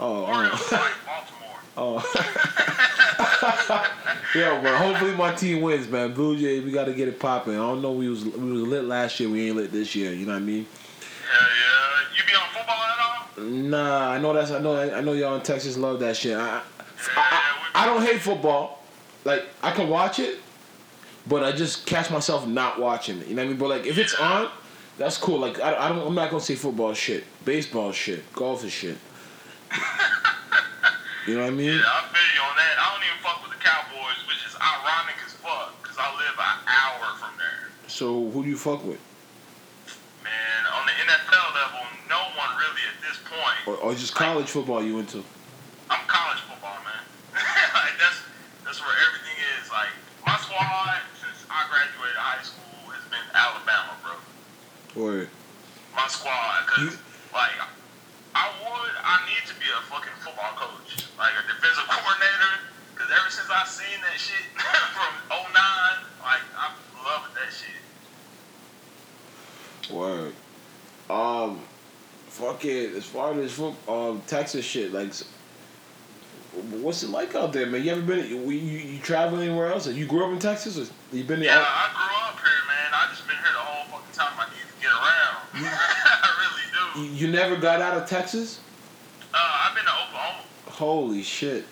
No, 0.00 0.26
the 0.26 0.32
Rangers. 0.32 0.60
Oh, 0.60 0.64
Orioles 0.64 0.72
oh, 0.72 0.76
like 0.76 0.94
Baltimore. 1.06 1.58
oh. 1.76 2.02
Yo, 4.34 4.62
but 4.62 4.76
hopefully 4.76 5.14
my 5.14 5.34
team 5.34 5.60
wins, 5.60 5.88
man. 5.88 6.12
Blue 6.14 6.36
Jays, 6.36 6.64
we 6.64 6.70
got 6.70 6.84
to 6.84 6.94
get 6.94 7.08
it 7.08 7.18
popping. 7.18 7.54
I 7.54 7.58
don't 7.58 7.82
know, 7.82 7.92
we 7.92 8.08
was 8.08 8.24
we 8.24 8.52
was 8.52 8.62
lit 8.62 8.84
last 8.84 9.18
year. 9.20 9.28
We 9.28 9.48
ain't 9.48 9.56
lit 9.56 9.72
this 9.72 9.94
year. 9.94 10.12
You 10.12 10.26
know 10.26 10.32
what 10.32 10.42
I 10.42 10.44
mean? 10.44 10.66
Hell 11.30 11.48
yeah. 11.48 12.16
You 12.16 12.22
be 12.26 12.34
on 12.34 12.48
football 12.52 12.76
at 12.76 12.98
all? 13.04 13.44
Nah, 13.44 14.10
I 14.12 14.18
know 14.18 14.32
that's 14.32 14.50
I 14.50 14.60
know 14.60 14.80
I 14.80 15.00
know 15.00 15.12
y'all 15.12 15.36
in 15.36 15.42
Texas 15.42 15.76
love 15.76 16.00
that 16.00 16.16
shit. 16.16 16.36
I, 16.36 16.40
I, 16.40 16.44
Yeah, 16.46 16.62
I, 17.16 17.52
we 17.74 17.80
I 17.82 17.86
don't 17.86 18.02
hate 18.02 18.20
football. 18.20 18.82
Like 19.24 19.44
I 19.62 19.72
can 19.72 19.88
watch 19.88 20.18
it, 20.18 20.38
but 21.26 21.42
I 21.44 21.52
just 21.52 21.86
catch 21.86 22.10
myself 22.10 22.46
not 22.46 22.80
watching 22.80 23.18
it. 23.20 23.26
You 23.26 23.34
know 23.34 23.42
what 23.42 23.46
I 23.46 23.48
mean? 23.50 23.58
But 23.58 23.68
like 23.68 23.86
if 23.86 23.98
it's 23.98 24.14
on, 24.14 24.48
that's 24.96 25.18
cool. 25.18 25.38
Like 25.38 25.60
I, 25.60 25.76
I 25.76 25.88
don't 25.88 26.06
I'm 26.06 26.14
not 26.14 26.30
gonna 26.30 26.42
say 26.42 26.54
football 26.54 26.94
shit, 26.94 27.24
baseball 27.44 27.92
shit, 27.92 28.32
golf 28.32 28.64
is 28.64 28.72
shit. 28.72 28.96
You 31.30 31.38
know 31.38 31.46
what 31.46 31.54
I 31.54 31.62
mean? 31.62 31.78
Yeah, 31.78 31.86
I 31.86 32.02
feel 32.10 32.26
you 32.34 32.42
on 32.42 32.56
that. 32.58 32.74
I 32.74 32.84
don't 32.90 33.06
even 33.06 33.22
fuck 33.22 33.38
with 33.46 33.54
the 33.54 33.62
Cowboys, 33.62 34.18
which 34.26 34.42
is 34.42 34.58
ironic 34.58 35.14
as 35.22 35.38
fuck, 35.38 35.78
because 35.78 35.94
I 35.94 36.10
live 36.18 36.34
an 36.34 36.58
hour 36.66 37.14
from 37.22 37.30
there. 37.38 37.70
So 37.86 38.26
who 38.34 38.42
do 38.42 38.50
you 38.50 38.58
fuck 38.58 38.82
with? 38.82 38.98
Man, 40.26 40.60
on 40.74 40.82
the 40.90 40.94
NFL 41.06 41.48
level, 41.54 41.86
no 42.10 42.18
one 42.34 42.50
really 42.58 42.82
at 42.90 42.98
this 43.06 43.22
point. 43.30 43.62
Or, 43.70 43.78
or 43.78 43.94
just 43.94 44.10
college 44.18 44.50
football 44.50 44.82
you 44.82 44.98
into? 44.98 45.22
I'm 45.86 46.02
college 46.10 46.42
football, 46.50 46.74
man. 46.82 47.02
like 47.78 47.94
that's 48.02 48.18
that's 48.66 48.82
where 48.82 48.94
everything 49.06 49.38
is. 49.58 49.70
Like 49.70 49.94
my 50.26 50.34
squad 50.42 50.98
since 51.14 51.46
I 51.46 51.62
graduated 51.70 52.18
high 52.18 52.42
school 52.42 52.90
has 52.90 53.06
been 53.06 53.22
Alabama, 53.38 53.94
bro. 54.02 54.18
Or 54.98 55.30
My 55.94 56.06
squad, 56.10 56.66
cause 56.66 56.90
You- 56.94 56.98
like 57.34 57.54
I 58.34 58.48
would, 58.62 58.94
I 59.02 59.26
need 59.26 59.44
to 59.48 59.54
be 59.58 59.66
a 59.66 59.80
fucking 59.90 60.16
football 60.20 60.54
coach, 60.56 61.06
like 61.18 61.32
a 61.34 61.42
defensive 61.48 61.84
coordinator. 61.88 62.70
Cause 62.94 63.08
ever 63.10 63.30
since 63.30 63.48
I 63.50 63.64
seen 63.64 64.00
that 64.02 64.18
shit 64.20 64.44
from 64.94 65.12
09, 65.30 65.40
like 66.22 66.44
I'm 66.56 66.74
loving 67.04 67.34
that 67.34 67.50
shit. 67.52 67.80
Word. 69.90 70.34
Um, 71.08 71.60
fuck 72.28 72.64
it. 72.64 72.94
As 72.94 73.04
far 73.04 73.38
as 73.40 73.58
um, 73.88 74.22
Texas 74.26 74.64
shit, 74.64 74.92
like, 74.92 75.12
what's 76.80 77.02
it 77.02 77.10
like 77.10 77.34
out 77.34 77.52
there, 77.52 77.66
man? 77.66 77.82
You 77.82 77.92
ever 77.92 78.02
been? 78.02 78.28
You, 78.28 78.50
you, 78.50 78.78
you 78.78 78.98
travel 79.00 79.40
anywhere 79.40 79.72
else? 79.72 79.88
You 79.88 80.06
grew 80.06 80.24
up 80.26 80.32
in 80.32 80.38
Texas, 80.38 80.78
or 80.78 80.86
you 81.16 81.24
been 81.24 81.40
there? 81.40 81.48
Yeah, 81.48 81.64
I 81.66 81.88
grew 81.94 82.04
up 82.06 82.19
You, 87.00 87.28
never 87.28 87.56
got 87.56 87.80
out 87.80 87.96
of 87.96 88.08
Texas? 88.08 88.60
Uh, 89.32 89.38
I've 89.38 89.74
been 89.74 89.84
to 89.84 89.90
Oklahoma. 89.90 90.42
Holy 90.66 91.22
shit. 91.22 91.64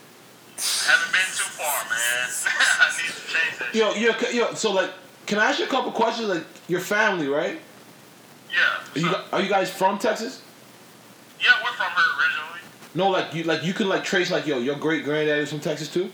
Haven't 0.57 1.13
been 1.13 1.21
too 1.37 1.45
far, 1.45 1.85
man. 1.85 2.29
I 2.81 2.91
need 2.97 3.11
to 3.11 3.21
change 3.27 3.59
that. 3.59 3.75
Yo, 3.75 3.93
shit. 3.93 4.35
yo, 4.35 4.49
yo. 4.49 4.55
So 4.55 4.73
like, 4.73 4.91
can 5.27 5.39
I 5.39 5.51
ask 5.51 5.59
you 5.59 5.67
a 5.67 5.69
couple 5.69 5.93
questions? 5.93 6.29
Like, 6.29 6.45
your 6.69 6.81
family, 6.81 7.29
right? 7.29 7.61
Yeah. 8.51 8.81
Are 8.95 8.99
you, 8.99 9.15
are 9.33 9.43
you 9.43 9.49
guys 9.49 9.71
from 9.71 9.99
Texas? 9.99 10.43
yeah, 11.41 11.55
we're 11.63 11.73
from 11.73 11.91
here 11.95 12.11
originally. 12.19 12.61
No, 12.95 13.11
like 13.11 13.35
you, 13.35 13.45
like 13.45 13.63
you 13.63 13.73
can 13.73 13.89
like 13.89 14.05
trace 14.05 14.31
like 14.31 14.47
yo, 14.47 14.59
your 14.59 14.77
great 14.77 15.05
granddad 15.05 15.39
is 15.39 15.51
from 15.51 15.61
Texas 15.61 15.93
too. 15.93 16.11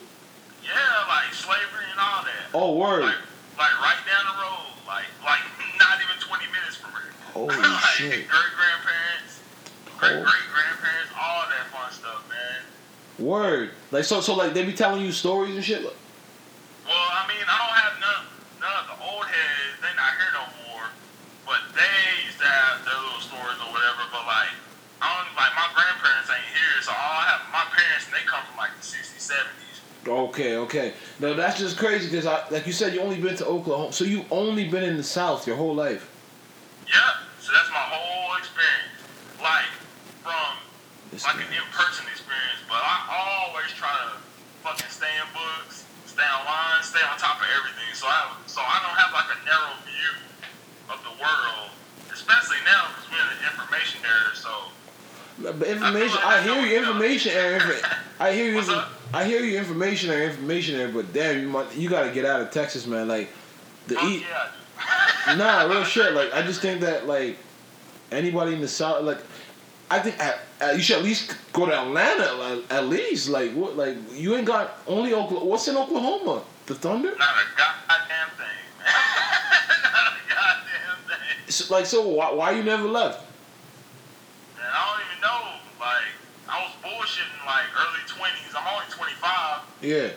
Yeah, 0.63 0.73
like 1.09 1.33
slavery 1.33 1.89
and 1.91 2.01
all 2.01 2.25
that. 2.25 2.45
Oh, 2.53 2.77
word. 2.77 3.03
Like, 3.05 3.21
like 3.59 3.81
right 3.81 4.01
down 4.05 4.25
the 4.29 4.43
road. 4.43 4.73
Like, 4.87 5.09
like 5.25 5.41
not 5.81 5.99
even 6.01 6.17
20 6.21 6.45
minutes 6.53 6.77
from 6.77 6.91
here. 6.93 7.13
Holy 7.33 7.57
like, 7.57 7.81
shit. 7.97 8.29
Great 8.29 8.53
grandparents, 8.57 8.94
great 9.99 10.23
great 10.23 10.47
grandparents, 10.53 11.13
all 11.15 11.45
that 11.49 11.67
fun 11.73 11.91
stuff, 11.93 12.25
man. 12.29 12.61
Word. 13.19 13.71
Like 13.91 14.05
so, 14.05 14.21
so 14.21 14.35
like 14.35 14.55
they 14.55 14.65
be 14.65 14.73
telling 14.73 15.05
you 15.05 15.13
stories 15.13 15.55
and 15.55 15.65
shit. 15.65 15.83
Well, 15.83 15.95
I 16.89 17.25
mean, 17.29 17.45
I 17.47 17.57
don't 17.57 17.77
have 17.79 17.95
none, 18.01 18.25
none 18.61 18.77
of 18.85 18.87
the 18.93 18.99
old 19.05 19.25
heads. 19.25 19.81
They 19.81 19.93
not 19.97 20.13
here 20.19 20.33
no 20.35 20.45
more. 20.69 20.87
But 21.47 21.61
they 21.77 22.25
used 22.25 22.41
to 22.41 22.49
have 22.49 22.85
their 22.85 22.97
little 22.97 23.21
stories 23.21 23.57
or 23.61 23.71
whatever. 23.73 24.05
But 24.13 24.27
like, 24.27 24.53
I 25.01 25.09
don't 25.09 25.33
like 25.37 25.53
my 25.57 25.69
grandparents 25.73 26.29
ain't 26.29 26.49
here, 26.53 26.77
so 26.83 26.91
all 26.93 27.15
I 27.21 27.25
have 27.33 27.43
my 27.53 27.65
parents, 27.73 28.09
and 28.09 28.15
they 28.17 28.25
come 28.27 28.45
from 28.45 28.57
like 28.57 28.73
the 28.77 28.85
60s, 28.85 29.21
70s. 29.21 30.09
Okay, 30.09 30.57
okay. 30.57 30.93
No, 31.21 31.33
that's 31.35 31.59
just 31.59 31.79
crazy 31.79 32.11
because, 32.11 32.25
like 32.51 32.67
you 32.67 32.73
said, 32.73 32.93
you 32.93 33.01
only 33.01 33.21
been 33.21 33.37
to 33.37 33.47
Oklahoma, 33.47 33.93
so 33.93 34.05
you 34.05 34.25
only 34.31 34.69
been 34.69 34.85
in 34.85 34.97
the 34.97 35.03
South 35.05 35.47
your 35.47 35.57
whole 35.57 35.75
life. 35.75 36.11
Yeah, 36.87 37.01
So 37.41 37.53
that's 37.53 37.71
my 37.71 37.77
whole 37.79 38.37
experience. 38.37 38.93
Like 39.41 39.65
from 40.23 40.57
This 41.04 41.04
like 41.23 41.39
an 41.39 41.53
in-person 41.55 42.07
experience. 42.11 42.59
But 42.67 42.83
I 42.83 42.97
always 43.07 43.71
try 43.79 43.95
to 44.11 44.19
fucking 44.67 44.91
stay 44.91 45.13
in 45.15 45.29
books, 45.31 45.87
stay 46.11 46.27
online, 46.27 46.83
stay 46.83 47.03
on 47.07 47.15
top 47.19 47.39
of 47.39 47.47
everything. 47.55 47.95
So 47.95 48.11
I 48.11 48.35
so 48.51 48.59
I 48.59 48.83
don't 48.83 48.99
have 48.99 49.15
like 49.15 49.31
a 49.31 49.39
narrow 49.47 49.79
view 49.87 50.15
of 50.91 50.99
the 51.07 51.15
world, 51.23 51.71
especially 52.11 52.59
now 52.67 52.91
because 52.91 53.07
we're 53.15 53.23
in 53.23 53.31
the 53.39 53.41
information 53.47 54.03
era. 54.03 54.35
So 54.35 54.51
But 55.39 55.67
information, 55.69 56.19
I 56.25 56.43
hear 56.43 56.59
you. 56.67 56.79
Information 56.79 57.33
era. 57.33 57.63
I 58.19 58.33
hear 58.33 58.51
you. 58.51 58.63
I 59.13 59.25
hear 59.25 59.41
you. 59.45 59.59
Information 59.59 60.11
era. 60.11 60.27
Information 60.31 60.81
era. 60.81 60.91
But 60.91 61.13
damn, 61.13 61.41
you 61.41 61.49
might, 61.49 61.71
you 61.77 61.89
gotta 61.89 62.11
get 62.11 62.25
out 62.25 62.41
of 62.41 62.51
Texas, 62.51 62.87
man. 62.87 63.07
Like 63.09 63.29
the 63.87 63.95
fuck 63.95 64.05
oh, 64.05 64.11
eat. 64.11 64.25
yeah, 64.27 65.37
Nah, 65.37 65.67
real 65.71 65.85
shit. 65.95 66.13
Like 66.15 66.33
I 66.35 66.43
just 66.43 66.61
think 66.61 66.81
that 66.81 67.07
like 67.07 67.37
anybody 68.11 68.55
in 68.55 68.61
the 68.61 68.69
South, 68.69 69.05
like 69.05 69.19
I 69.91 69.99
think 70.01 70.19
at, 70.19 70.41
at, 70.61 70.77
you 70.77 70.83
should 70.83 70.99
at 70.99 71.05
least 71.05 71.37
go 71.53 71.67
to 71.67 71.73
Atlanta. 71.79 72.33
Like, 72.35 72.73
at 72.73 72.87
least, 72.89 73.29
like 73.29 73.53
what? 73.53 73.77
Like 73.77 73.97
you 74.13 74.35
ain't 74.37 74.47
got 74.47 74.79
only 74.87 75.13
Oklahoma. 75.15 75.47
What's 75.47 75.69
in 75.69 75.77
Oklahoma? 75.77 76.43
The 76.67 76.75
Thunder. 76.75 77.11
Not 77.11 77.37
a 77.37 77.45
goddamn 77.57 78.31
thing, 78.41 78.61
man. 78.81 78.89
Not 79.93 80.13
a 80.17 80.23
goddamn 80.33 80.99
thing. 81.07 81.51
So, 81.53 81.75
like 81.75 81.87
so, 81.87 82.09
why, 82.09 82.33
why 82.33 82.51
you 82.53 82.63
never 82.63 82.89
left? 82.89 83.21
Man, 84.57 84.65
I 84.73 84.81
don't 84.89 85.05
even 85.05 85.21
know. 85.21 85.61
Like, 85.79 86.09
I 86.49 86.63
was 86.65 86.73
bullshitting 86.81 87.45
like 87.45 87.69
early 87.77 88.01
20s. 88.09 88.57
I'm 88.57 88.67
only 88.73 88.89
25. 88.89 89.61
Yeah. 89.83 90.17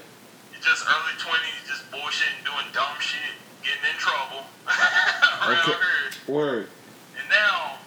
You 0.56 0.64
just, 0.64 0.88
early 0.88 1.16
twenties, 1.20 1.60
just 1.68 1.84
bullshitting, 1.92 2.44
doing 2.46 2.66
dumb 2.74 2.96
shit, 3.00 3.20
getting 3.62 3.84
in 3.92 3.98
trouble 4.00 4.48
around 5.44 5.70
Okay. 5.70 5.76
here. 5.76 6.34
Word. 6.34 6.68
And 7.20 7.28
now 7.30 7.78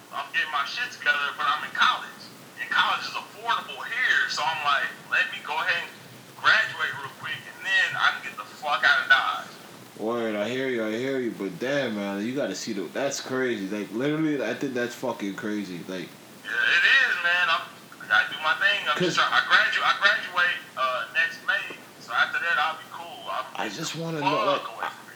I'm 0.40 0.52
my 0.56 0.64
shit 0.64 0.88
together, 0.88 1.36
but 1.36 1.44
I'm 1.44 1.60
in 1.68 1.74
college. 1.76 2.24
And 2.56 2.64
college 2.72 3.04
is 3.04 3.12
affordable 3.12 3.76
here, 3.84 4.22
so 4.32 4.40
I'm 4.40 4.64
like, 4.64 4.88
let 5.12 5.28
me 5.36 5.40
go 5.44 5.52
ahead 5.52 5.84
and 5.84 5.92
graduate 6.40 6.92
real 6.96 7.12
quick, 7.20 7.36
and 7.44 7.60
then 7.60 7.88
I 7.92 8.16
can 8.16 8.32
get 8.32 8.36
the 8.40 8.48
fuck 8.48 8.80
out 8.80 9.04
of 9.04 9.08
Dodge. 9.12 9.52
Word, 10.00 10.36
I 10.36 10.48
hear 10.48 10.68
you, 10.68 10.80
I 10.80 10.96
hear 10.96 11.20
you, 11.20 11.32
but 11.36 11.58
damn, 11.60 11.96
man, 11.96 12.24
you 12.24 12.32
gotta 12.34 12.54
see 12.54 12.72
the. 12.72 12.88
That's 12.88 13.20
crazy. 13.20 13.68
Like 13.68 13.92
literally, 13.92 14.40
I 14.42 14.54
think 14.54 14.72
that's 14.72 14.94
fucking 14.94 15.36
crazy. 15.36 15.84
Like, 15.84 16.08
Yeah, 16.08 16.72
it 16.72 16.84
is, 16.88 17.14
man. 17.20 17.46
I'm, 17.52 17.64
I 18.00 18.08
gotta 18.08 18.32
do 18.32 18.40
my 18.40 18.56
thing. 18.56 18.80
I'm 18.88 18.96
just 18.96 19.20
trying. 19.20 19.28
I 19.28 19.44
graduate. 19.44 19.84
I 19.84 19.94
graduate 20.00 20.58
uh, 20.80 21.00
next 21.20 21.44
May, 21.44 21.76
so 22.00 22.14
after 22.16 22.40
that 22.40 22.56
I'll 22.56 22.80
be 22.80 22.88
cool. 22.96 23.28
I'll 23.28 23.44
I 23.60 23.68
just 23.68 23.94
want 23.96 24.16
to 24.16 24.24
know, 24.24 24.56
like, 24.56 24.62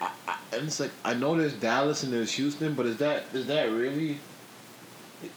I. 0.03 0.11
I, 0.29 0.37
and 0.53 0.69
it's 0.69 0.81
like 0.81 0.93
I 1.03 1.15
know 1.15 1.35
there's 1.35 1.55
Dallas 1.55 2.03
and 2.03 2.13
there's 2.13 2.33
Houston, 2.35 2.75
but 2.75 2.85
is 2.85 2.99
that 2.99 3.29
is 3.33 3.47
that 3.47 3.73
really? 3.73 4.21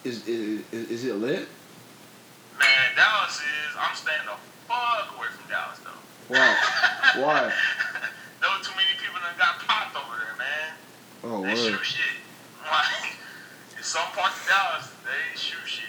Is 0.03 0.27
is 0.27 0.63
is, 0.71 1.05
it 1.05 1.15
lit? 1.15 1.47
Man, 2.59 2.95
Dallas 2.95 3.37
is. 3.37 3.75
I'm 3.79 3.95
staying 3.95 4.25
the 4.25 4.37
fuck 4.67 5.15
away 5.17 5.27
from 5.29 5.49
Dallas 5.49 5.79
though. 5.79 6.33
Why? 6.33 6.57
Why? 7.23 7.53
no 8.41 8.47
too 8.63 8.71
many 8.75 8.93
people 9.01 9.19
that 9.21 9.37
got 9.37 9.59
popped 9.59 9.95
over 9.95 10.17
there, 10.17 10.37
man. 10.37 10.73
Oh 11.23 11.41
They 11.43 11.49
word, 11.49 11.57
shoot 11.57 11.85
shit. 11.85 12.17
Like 12.69 13.15
in 13.77 13.83
some 13.83 14.07
parts 14.13 14.41
of 14.41 14.47
Dallas, 14.47 14.91
they 15.05 15.37
shoot 15.39 15.65
shit. 15.65 15.85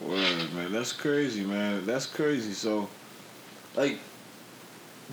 word, 0.00 0.54
man. 0.54 0.72
That's 0.72 0.92
crazy, 0.92 1.42
man. 1.44 1.84
That's 1.86 2.06
crazy. 2.06 2.52
So, 2.52 2.88
like, 3.74 3.98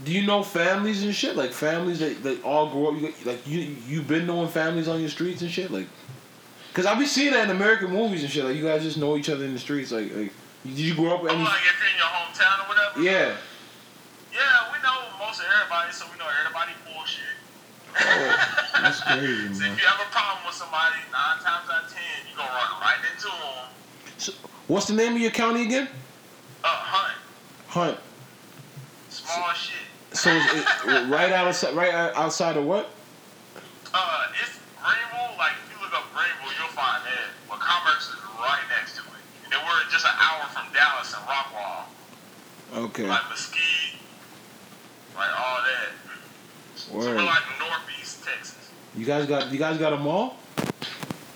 do 0.04 0.12
you 0.12 0.26
know 0.28 0.44
families 0.44 1.04
and 1.04 1.16
shit? 1.16 1.36
Like 1.36 1.52
families 1.52 2.00
that 2.00 2.24
like 2.24 2.46
all 2.46 2.70
grew 2.70 3.08
up. 3.08 3.26
Like 3.26 3.48
you 3.48 3.76
you've 3.88 4.08
been 4.08 4.28
knowing 4.28 4.50
families 4.50 4.88
on 4.88 5.00
your 5.00 5.10
streets 5.10 5.42
and 5.42 5.50
shit. 5.50 5.72
Like, 5.72 5.88
cause 6.76 6.86
I 6.86 6.94
be 7.00 7.08
seeing 7.08 7.32
that 7.34 7.50
in 7.50 7.56
American 7.56 7.90
movies 7.90 8.22
and 8.22 8.32
shit. 8.32 8.44
Like 8.46 8.56
you 8.56 8.64
guys 8.64 8.84
just 8.84 8.98
know 8.98 9.18
each 9.18 9.30
other 9.30 9.46
in 9.46 9.54
the 9.54 9.60
streets. 9.60 9.92
Like 9.92 10.14
like. 10.14 10.32
Did 10.66 10.80
you 10.80 10.96
grow 10.96 11.16
up 11.16 11.22
with 11.24 11.32
Oh, 11.32 11.36
like 11.36 11.62
if 11.62 11.78
you're 11.80 11.90
in 11.90 11.98
your 11.98 12.08
hometown 12.10 12.66
or 12.66 12.70
whatever. 12.70 13.02
Yeah. 13.02 13.36
Yeah, 14.34 14.74
we 14.74 14.82
know 14.82 14.98
most 15.24 15.40
of 15.40 15.46
everybody, 15.46 15.92
so 15.94 16.06
we 16.12 16.18
know 16.18 16.26
everybody 16.42 16.72
bullshit. 16.92 17.24
Oh, 17.98 18.82
that's 18.82 19.00
crazy, 19.04 19.54
So 19.54 19.64
if 19.66 19.80
you 19.80 19.88
have 19.88 20.02
a 20.02 20.12
problem 20.12 20.46
with 20.46 20.56
somebody, 20.56 20.96
nine 21.14 21.38
times 21.38 21.70
out 21.72 21.86
of 21.86 21.90
ten, 21.94 22.02
you 22.30 22.36
gonna 22.36 22.50
run 22.50 22.82
right 22.82 22.98
into 23.14 23.28
them. 23.28 23.70
So, 24.18 24.34
what's 24.68 24.88
the 24.88 24.94
name 24.96 25.14
of 25.16 25.22
your 25.22 25.32
county 25.32 25.62
again? 25.62 25.88
Uh, 26.64 26.68
hunt, 26.68 27.18
Hunt. 27.68 28.00
small 29.10 29.54
shit. 29.54 29.74
So 30.14 30.32
it 30.34 31.10
right 31.10 31.32
outside, 31.32 31.76
right 31.76 31.94
outside 31.94 32.58
of 32.58 32.66
what? 32.66 32.90
Uh, 33.94 34.24
it's 34.42 34.58
Greenville. 34.82 35.38
Like 35.38 35.54
Greenville, 36.16 36.56
you'll 36.56 36.72
find 36.72 37.04
that. 37.04 37.28
But 37.50 37.60
Commerce 37.60 38.08
is 38.08 38.16
right 38.40 38.64
next 38.80 38.96
to 38.96 39.02
it. 39.04 39.20
And 39.44 39.52
then 39.52 39.60
we're 39.68 39.84
just 39.92 40.06
an 40.06 40.16
hour 40.16 40.48
from 40.56 40.72
Dallas 40.74 41.12
and 41.14 41.24
Rockwall, 41.28 41.92
Okay. 42.90 43.04
like 43.08 43.28
Mesquite, 43.30 44.00
like 45.16 45.30
all 45.38 45.60
that. 45.62 45.92
So 46.76 46.94
Word. 46.96 47.16
we're 47.18 47.24
like 47.24 47.44
northeast 47.60 48.24
Texas. 48.24 48.72
You 48.96 49.06
guys 49.06 49.26
got 49.28 49.52
you 49.52 49.60
guys 49.60 49.78
got 49.78 49.92
a 49.94 49.98
mall? 49.98 50.38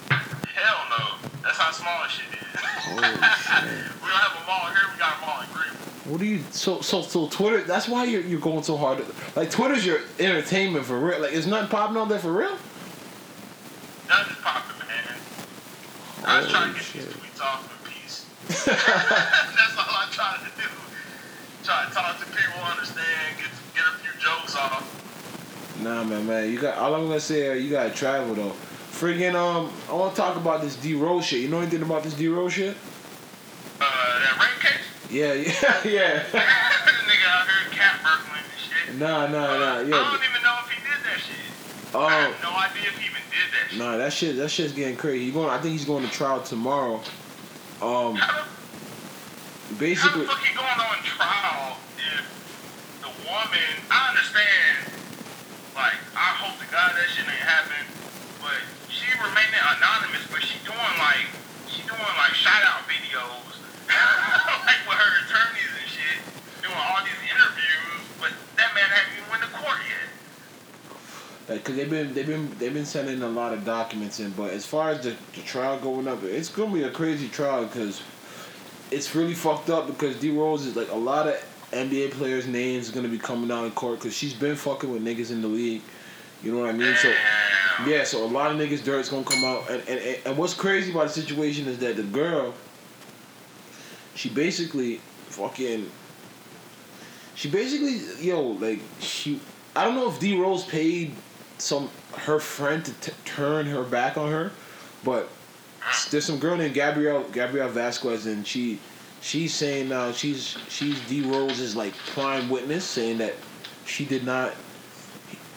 Hell 0.10 0.80
no. 0.90 1.28
That's 1.44 1.58
how 1.58 1.72
small 1.72 2.08
shit 2.08 2.26
is. 2.34 2.48
Oh 2.56 3.02
shit. 3.02 3.64
we 4.02 4.08
don't 4.08 4.18
have 4.18 4.42
a 4.42 4.46
mall 4.48 4.68
here. 4.72 4.88
We 4.94 4.98
got 5.00 5.18
a 5.18 5.26
mall 5.26 5.42
in 5.42 5.48
Greenville. 5.54 6.12
What 6.12 6.20
do 6.20 6.26
you 6.26 6.42
so 6.52 6.82
so 6.82 7.02
so 7.02 7.28
Twitter? 7.28 7.62
That's 7.62 7.88
why 7.88 8.06
you're 8.06 8.22
you're 8.22 8.40
going 8.40 8.64
so 8.64 8.78
hard. 8.78 9.04
Like 9.36 9.52
Twitter's 9.52 9.86
your 9.86 10.00
entertainment 10.20 10.86
for 10.86 10.98
real. 10.98 11.20
Like, 11.22 11.34
is 11.34 11.48
nothing 11.48 11.70
popping 11.70 11.98
on 11.98 12.08
there 12.10 12.20
for 12.20 12.32
real? 12.34 12.58
That 14.08 14.26
just 14.28 14.42
popping, 14.42 14.48
man. 14.48 14.49
I 16.30 16.40
was 16.42 16.50
trying 16.50 16.74
to 16.74 16.80
get 16.80 16.86
Holy 16.86 17.06
these 17.06 17.14
tweets 17.16 17.42
off 17.42 17.62
in 17.86 17.92
peace. 17.92 18.26
That's 18.66 19.78
all 19.78 19.96
I'm 19.98 20.12
trying 20.12 20.40
to 20.46 20.52
do. 20.58 20.68
Try 21.64 21.86
to 21.86 21.92
talk 21.94 22.20
to 22.20 22.26
people, 22.26 22.62
understand, 22.64 23.38
get 23.38 23.50
get 23.76 23.84
a 23.86 23.98
few 24.00 24.14
jokes 24.22 24.56
off. 24.56 24.86
Nah, 25.82 26.04
man, 26.04 26.26
man. 26.28 26.52
You 26.52 26.60
got 26.60 26.78
all 26.78 26.94
I'm 26.96 27.08
gonna 27.08 27.20
say. 27.20 27.50
uh, 27.50 27.54
You 27.54 27.70
gotta 27.70 27.92
travel 27.92 28.36
though. 28.36 28.54
Friggin' 28.92 29.34
um, 29.36 29.72
I 29.90 29.94
want 29.94 30.14
to 30.16 30.22
talk 30.22 30.36
about 30.36 30.62
this 30.62 30.76
D 30.76 30.94
Rose 30.94 31.26
shit. 31.26 31.40
You 31.42 31.48
know 31.48 31.60
anything 31.62 31.82
about 31.82 32.04
this 32.04 32.14
D 32.16 32.28
Rose 32.28 32.54
shit? 32.54 32.76
Uh, 33.80 33.86
that 34.20 34.38
rape 34.40 34.60
case? 34.60 34.82
Yeah, 35.10 35.34
yeah, 35.90 35.90
yeah. 35.90 36.24
Nigga 36.24 37.28
out 37.32 37.48
here 37.48 37.72
cat 37.72 38.00
burgling 38.04 38.44
and 38.44 38.60
shit. 38.60 39.00
nah, 39.00 39.28
nah, 39.28 39.58
nah. 39.58 39.66
Uh, 39.66 39.80
I 39.80 39.82
don't 39.82 39.90
even 39.90 40.44
know 40.44 40.58
if 40.66 40.70
he 40.70 40.82
did 40.84 41.00
that 41.06 41.20
shit. 41.20 41.96
I 41.96 41.98
Oh, 41.98 42.08
have 42.10 42.44
no 42.44 42.52
idea 42.60 42.90
if 42.92 42.98
he 42.98 43.06
even 43.08 43.16
did 43.16 43.16
that 43.16 43.16
shit. 43.16 43.19
Nah. 43.78 43.98
That 43.98 44.14
shit. 44.14 44.38
That 44.38 44.50
shit's 44.50 44.74
getting 44.74 44.98
crazy. 44.98 45.26
He 45.26 45.32
going. 45.32 45.50
I 45.50 45.60
think 45.60 45.74
he's 45.74 45.86
going 45.86 46.06
to 46.06 46.12
trial 46.12 46.42
tomorrow. 46.42 47.02
Um, 47.82 48.16
the, 48.16 48.20
how 48.20 48.46
basically. 49.78 50.26
the 50.26 50.28
fuck 50.28 50.44
he 50.44 50.56
going 50.56 50.68
on 50.68 50.98
trial 51.06 51.78
if 51.96 52.26
the 53.00 53.12
woman, 53.24 53.72
I 53.92 54.10
understand, 54.10 54.90
like, 55.76 56.00
hope 56.16 56.56
to 56.58 56.68
God 56.72 56.96
that 56.96 57.08
shit 57.12 57.28
ain't 57.28 57.44
happen, 57.44 57.84
but 58.42 58.60
she 58.88 59.12
remaining 59.20 59.60
anonymous, 59.60 60.26
but 60.32 60.42
she 60.42 60.56
doing 60.64 60.96
like, 60.98 61.28
she 61.68 61.84
doing 61.84 62.16
like 62.18 62.34
shout 62.34 62.64
out 62.64 62.88
videos, 62.88 63.60
like 64.66 64.82
with 64.88 64.96
her 64.96 65.12
attorneys 65.28 65.72
and 65.76 65.88
shit, 65.92 66.18
doing 66.64 66.80
all 66.80 67.04
these 67.04 67.22
interviews, 67.28 68.02
but 68.24 68.32
that 68.56 68.72
man 68.72 68.88
hasn't 68.88 69.20
even 69.20 69.28
went 69.30 69.44
to 69.44 69.52
court 69.52 69.84
yet. 69.84 70.08
Like, 71.52 71.59
cause 71.70 71.78
they've 71.78 71.90
been 71.90 72.14
they've 72.14 72.28
been 72.28 72.50
they've 72.58 72.74
been 72.74 72.86
sending 72.86 73.22
a 73.22 73.30
lot 73.30 73.54
of 73.54 73.64
documents 73.64 74.20
in, 74.20 74.32
but 74.32 74.52
as 74.52 74.66
far 74.66 74.90
as 74.90 75.04
the, 75.04 75.16
the 75.36 75.42
trial 75.42 75.80
going 75.80 76.08
up, 76.08 76.24
it's 76.24 76.50
gonna 76.50 76.74
be 76.74 76.84
a 76.84 76.90
crazy 76.90 77.30
trial 77.30 77.66
because 77.66 78.02
it's 78.92 79.14
really 79.16 79.36
fucked 79.36 79.70
up 79.70 79.88
because 79.88 80.16
D 80.20 80.32
Rose 80.32 80.66
is 80.66 80.76
like 80.76 80.90
a 80.92 80.96
lot 80.96 81.28
of 81.28 81.36
NBA 81.72 82.12
players' 82.12 82.48
names 82.48 82.90
are 82.90 82.94
gonna 82.94 83.08
be 83.08 83.20
coming 83.20 83.52
out 83.52 83.66
in 83.66 83.72
court 83.72 84.00
because 84.00 84.16
she's 84.16 84.34
been 84.34 84.56
fucking 84.56 84.92
with 84.92 85.04
niggas 85.04 85.32
in 85.32 85.42
the 85.42 85.48
league. 85.48 85.82
You 86.42 86.54
know 86.54 86.60
what 86.60 86.70
I 86.70 86.74
mean? 86.74 86.96
So 86.96 87.14
yeah, 87.86 88.04
so 88.04 88.26
a 88.26 88.28
lot 88.28 88.52
of 88.52 88.58
niggas' 88.58 88.84
dirt's 88.84 89.10
gonna 89.10 89.24
come 89.24 89.44
out, 89.44 89.70
and 89.70 89.82
and, 89.88 90.00
and, 90.00 90.18
and 90.26 90.38
what's 90.38 90.56
crazy 90.56 90.92
about 90.92 91.08
the 91.08 91.14
situation 91.14 91.68
is 91.68 91.78
that 91.80 91.98
the 91.98 92.04
girl, 92.04 92.54
she 94.16 94.30
basically 94.30 95.02
fucking, 95.28 95.90
she 97.36 97.50
basically 97.50 98.02
yo 98.26 98.42
like 98.42 98.80
she, 99.00 99.40
I 99.76 99.86
don't 99.86 99.94
know 99.94 100.10
if 100.10 100.20
D 100.20 100.40
Rose 100.42 100.64
paid 100.66 101.14
some 101.60 101.90
her 102.14 102.40
friend 102.40 102.84
to 102.86 102.94
t- 102.94 103.12
turn 103.26 103.66
her 103.68 103.84
back 103.84 104.18
on 104.18 104.32
her, 104.32 104.52
but 105.04 105.30
there's 106.10 106.26
some 106.26 106.40
girl 106.40 106.58
named 106.58 106.74
Gabrielle 106.74 107.24
Gabrielle 107.32 107.70
Vasquez, 107.70 108.26
and 108.26 108.46
she 108.46 108.80
she's 109.22 109.54
saying 109.54 109.90
now 109.90 110.12
she's 110.12 110.58
she's 110.68 111.00
D 111.08 111.22
Rose's 111.22 111.76
like 111.76 111.94
prime 112.14 112.50
witness, 112.50 112.84
saying 112.84 113.18
that 113.20 113.36
she 113.86 114.06
did 114.06 114.26
not 114.26 114.54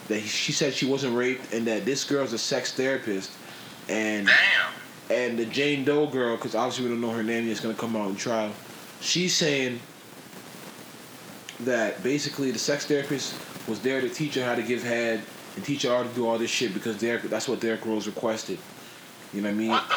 that 0.08 0.20
she 0.20 0.52
said 0.52 0.74
she 0.74 0.86
wasn't 0.86 1.16
raped, 1.16 1.52
and 1.52 1.66
that 1.66 1.84
this 1.84 2.04
girl's 2.04 2.32
a 2.32 2.38
sex 2.38 2.72
therapist, 2.72 3.30
and 3.88 4.26
Damn. 4.26 4.72
and 5.10 5.38
the 5.38 5.46
Jane 5.46 5.84
Doe 5.84 6.06
girl, 6.06 6.36
because 6.36 6.54
obviously 6.54 6.84
we 6.84 6.90
don't 6.90 7.00
know 7.00 7.10
her 7.10 7.22
name 7.22 7.48
is 7.48 7.60
gonna 7.60 7.74
come 7.74 7.96
out 7.96 8.10
in 8.10 8.16
trial. 8.16 8.52
She's 9.00 9.34
saying 9.34 9.80
that 11.60 12.02
basically 12.02 12.50
the 12.50 12.58
sex 12.58 12.86
therapist 12.86 13.34
was 13.68 13.80
there 13.80 14.00
to 14.00 14.08
teach 14.08 14.34
her 14.34 14.44
how 14.44 14.54
to 14.56 14.62
give 14.62 14.82
head 14.82 15.22
and 15.56 15.64
teach 15.64 15.82
how 15.82 16.02
to 16.02 16.08
do 16.10 16.26
all 16.26 16.38
this 16.38 16.50
shit 16.50 16.72
because 16.74 16.98
Derek, 16.98 17.22
that's 17.24 17.48
what 17.48 17.60
Derrick 17.60 17.84
Rose 17.84 18.06
requested. 18.06 18.58
You 19.34 19.40
know 19.42 19.48
what 19.48 19.54
I 19.54 19.58
mean? 19.58 19.68
What 19.70 19.88
the? 19.88 19.94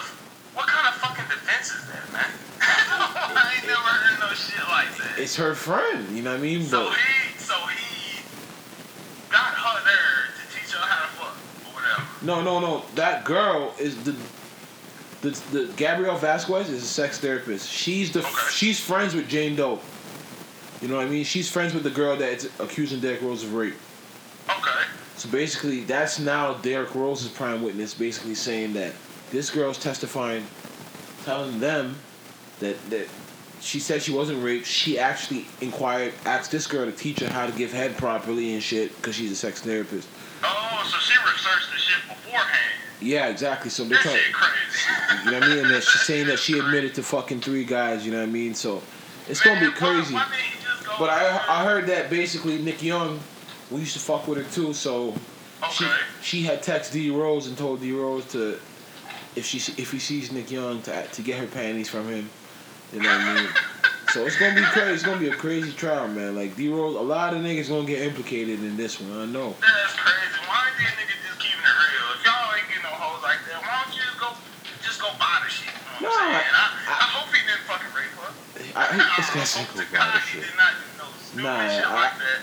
What 0.53 0.67
kind 0.67 0.87
of 0.87 0.93
fucking 1.01 1.25
defense 1.25 1.71
is 1.73 1.85
that, 1.87 2.13
man? 2.13 2.25
I 2.61 3.53
ain't 3.57 3.65
never 3.65 3.79
heard 3.79 4.19
no 4.19 4.33
shit 4.33 4.67
like 4.69 4.97
that. 4.97 5.19
It's 5.21 5.35
her 5.35 5.53
friend. 5.55 6.15
You 6.15 6.23
know 6.23 6.31
what 6.31 6.39
I 6.39 6.41
mean? 6.41 6.63
So 6.63 6.85
But 6.89 6.97
he, 6.97 7.37
so 7.39 7.53
he 7.67 8.21
got 9.31 9.53
her 9.55 9.83
there 9.83 10.31
to 10.31 10.55
teach 10.59 10.71
her 10.73 10.79
how 10.79 11.01
to 11.05 11.11
fuck 11.17 11.35
or 11.67 11.81
whatever. 11.81 12.25
no, 12.25 12.41
no, 12.41 12.59
no. 12.59 12.83
That 12.95 13.25
girl 13.25 13.73
is 13.79 14.01
the. 14.03 14.15
The, 15.21 15.31
the 15.51 15.73
Gabrielle 15.75 16.17
Vasquez 16.19 16.69
is 16.69 16.83
a 16.83 16.85
sex 16.85 17.19
therapist. 17.19 17.67
She's 17.67 18.11
the 18.11 18.19
Okay. 18.19 18.29
she's 18.51 18.79
friends 18.79 19.15
with 19.15 19.27
Jane 19.27 19.55
Doe. 19.55 19.79
You 20.83 20.87
know 20.87 20.97
what 20.97 21.07
I 21.07 21.09
mean? 21.09 21.23
She's 21.23 21.49
friends 21.49 21.73
with 21.73 21.81
the 21.81 21.89
girl 21.89 22.15
that's 22.15 22.45
accusing 22.59 22.99
Derrick 22.99 23.23
Rose 23.23 23.43
of 23.43 23.53
rape. 23.55 23.73
So 25.25 25.31
basically, 25.31 25.81
that's 25.81 26.19
now 26.19 26.53
Derrick 26.55 26.93
Rose's 26.93 27.29
prime 27.29 27.63
witness, 27.63 27.93
basically 27.95 28.35
saying 28.35 28.73
that 28.73 28.93
this 29.31 29.49
girl's 29.49 29.79
testifying, 29.79 30.45
telling 31.23 31.59
them 31.59 31.95
that 32.59 32.75
that 32.91 33.07
she 33.59 33.79
said 33.79 34.03
she 34.03 34.11
wasn't 34.11 34.43
raped. 34.43 34.67
She 34.67 34.99
actually 34.99 35.47
inquired, 35.61 36.13
asked 36.25 36.51
this 36.51 36.67
girl 36.67 36.85
to 36.85 36.91
teach 36.91 37.21
her 37.21 37.29
how 37.29 37.47
to 37.47 37.51
give 37.53 37.73
head 37.73 37.97
properly 37.97 38.53
and 38.53 38.61
shit, 38.61 38.95
because 38.97 39.15
she's 39.15 39.31
a 39.31 39.35
sex 39.35 39.61
therapist. 39.61 40.07
Oh, 40.43 40.87
so 40.91 40.99
she 40.99 41.17
researched 41.19 41.71
the 41.71 41.79
shit 41.79 42.07
beforehand. 42.07 42.73
Yeah, 43.01 43.27
exactly. 43.27 43.71
So 43.71 43.83
they're 43.83 43.97
trying, 43.97 44.17
shit 44.17 44.33
crazy. 44.33 45.25
you 45.25 45.31
know 45.31 45.39
what 45.39 45.43
I 45.49 45.55
mean? 45.55 45.65
And 45.65 45.73
that 45.73 45.83
she's 45.83 46.01
saying 46.01 46.27
that 46.27 46.37
she 46.37 46.59
admitted 46.59 46.93
to 46.95 47.03
fucking 47.03 47.41
three 47.41 47.63
guys. 47.65 48.05
You 48.05 48.11
know 48.11 48.19
what 48.19 48.29
I 48.29 48.31
mean? 48.31 48.53
So 48.53 48.83
it's 49.27 49.41
gonna 49.41 49.59
be 49.59 49.67
why- 49.69 49.73
crazy. 49.73 50.13
why 50.13 50.25
didn't 50.25 50.37
he 50.43 50.63
just 50.63 50.85
go 50.85 50.93
But 50.99 51.09
I? 51.09 51.61
I 51.61 51.63
heard 51.65 51.87
that 51.87 52.11
basically 52.11 52.59
Nick 52.59 52.83
Young 52.83 53.19
we 53.71 53.79
used 53.81 53.93
to 53.93 53.99
fuck 53.99 54.27
with 54.27 54.37
her 54.37 54.51
too. 54.53 54.73
So 54.73 55.13
she 55.71 55.85
Okay. 55.85 55.93
she 56.21 56.43
had 56.43 56.61
text 56.63 56.93
D 56.93 57.09
Rose 57.11 57.47
and 57.47 57.57
told 57.57 57.81
D 57.81 57.91
Rose 57.91 58.25
to 58.31 58.59
if 59.35 59.45
she 59.45 59.57
if 59.81 59.91
he 59.91 59.99
sees 59.99 60.31
Nick 60.31 60.51
Young 60.51 60.81
to 60.83 61.07
to 61.07 61.21
get 61.21 61.39
her 61.39 61.47
panties 61.47 61.89
from 61.89 62.07
him. 62.09 62.29
You 62.93 63.01
know 63.01 63.09
what 63.09 63.21
I 63.21 63.33
mean? 63.35 63.49
So 64.13 64.23
it's 64.23 64.37
gonna 64.39 64.55
be 64.55 64.61
crazy. 64.71 64.93
It's 64.93 65.03
gonna 65.03 65.19
be 65.19 65.27
a 65.27 65.35
crazy 65.35 65.73
trial, 65.73 66.07
man. 66.07 66.37
Like 66.39 66.55
D 66.55 66.71
Rose, 66.71 66.95
a 66.95 67.01
lot 67.03 67.33
of 67.33 67.41
niggas 67.43 67.67
gonna 67.67 67.83
get 67.85 67.99
implicated 68.01 68.63
in 68.63 68.77
this 68.77 69.01
one. 69.01 69.11
I 69.11 69.25
know. 69.25 69.51
That's 69.59 69.91
crazy. 69.91 70.39
Why 70.47 70.71
these 70.79 70.87
niggas 70.95 71.19
just 71.27 71.35
keeping 71.43 71.59
it 71.59 71.75
real? 71.83 72.07
If 72.15 72.23
y'all 72.23 72.47
ain't 72.55 72.63
getting 72.71 72.87
no 72.87 72.95
hoes 72.95 73.19
like 73.27 73.43
that, 73.43 73.59
why 73.59 73.75
don't 73.83 73.91
you 73.91 73.99
just 74.07 74.15
go 74.15 74.31
just 74.87 75.01
go 75.03 75.11
buy 75.19 75.43
the 75.43 75.51
shit? 75.51 75.67
You 75.99 76.07
know 76.07 76.15
what 76.15 76.31
I'm 76.31 76.31
No, 76.31 76.39
saying? 76.39 76.47
I, 76.47 76.63
I, 76.63 76.95
I- 76.95 77.11
hope 77.11 77.27
he 77.35 77.41
didn't 77.43 77.65
fucking 77.67 77.91
rape 77.91 78.15
her. 78.15 78.31
I, 78.71 78.83
it's 79.19 79.27
I 79.27 79.35
gonna 79.35 79.51
hope 79.67 79.71
to 79.83 79.85
God 79.91 80.15
he 80.31 80.39
did 80.39 80.55
not 80.55 80.71
do 80.79 80.87
no 80.95 81.07
stupid 81.19 81.43
Nah, 81.43 81.67
shit 81.75 81.83
I- 81.83 81.99
like 81.99 82.15
that. 82.15 82.39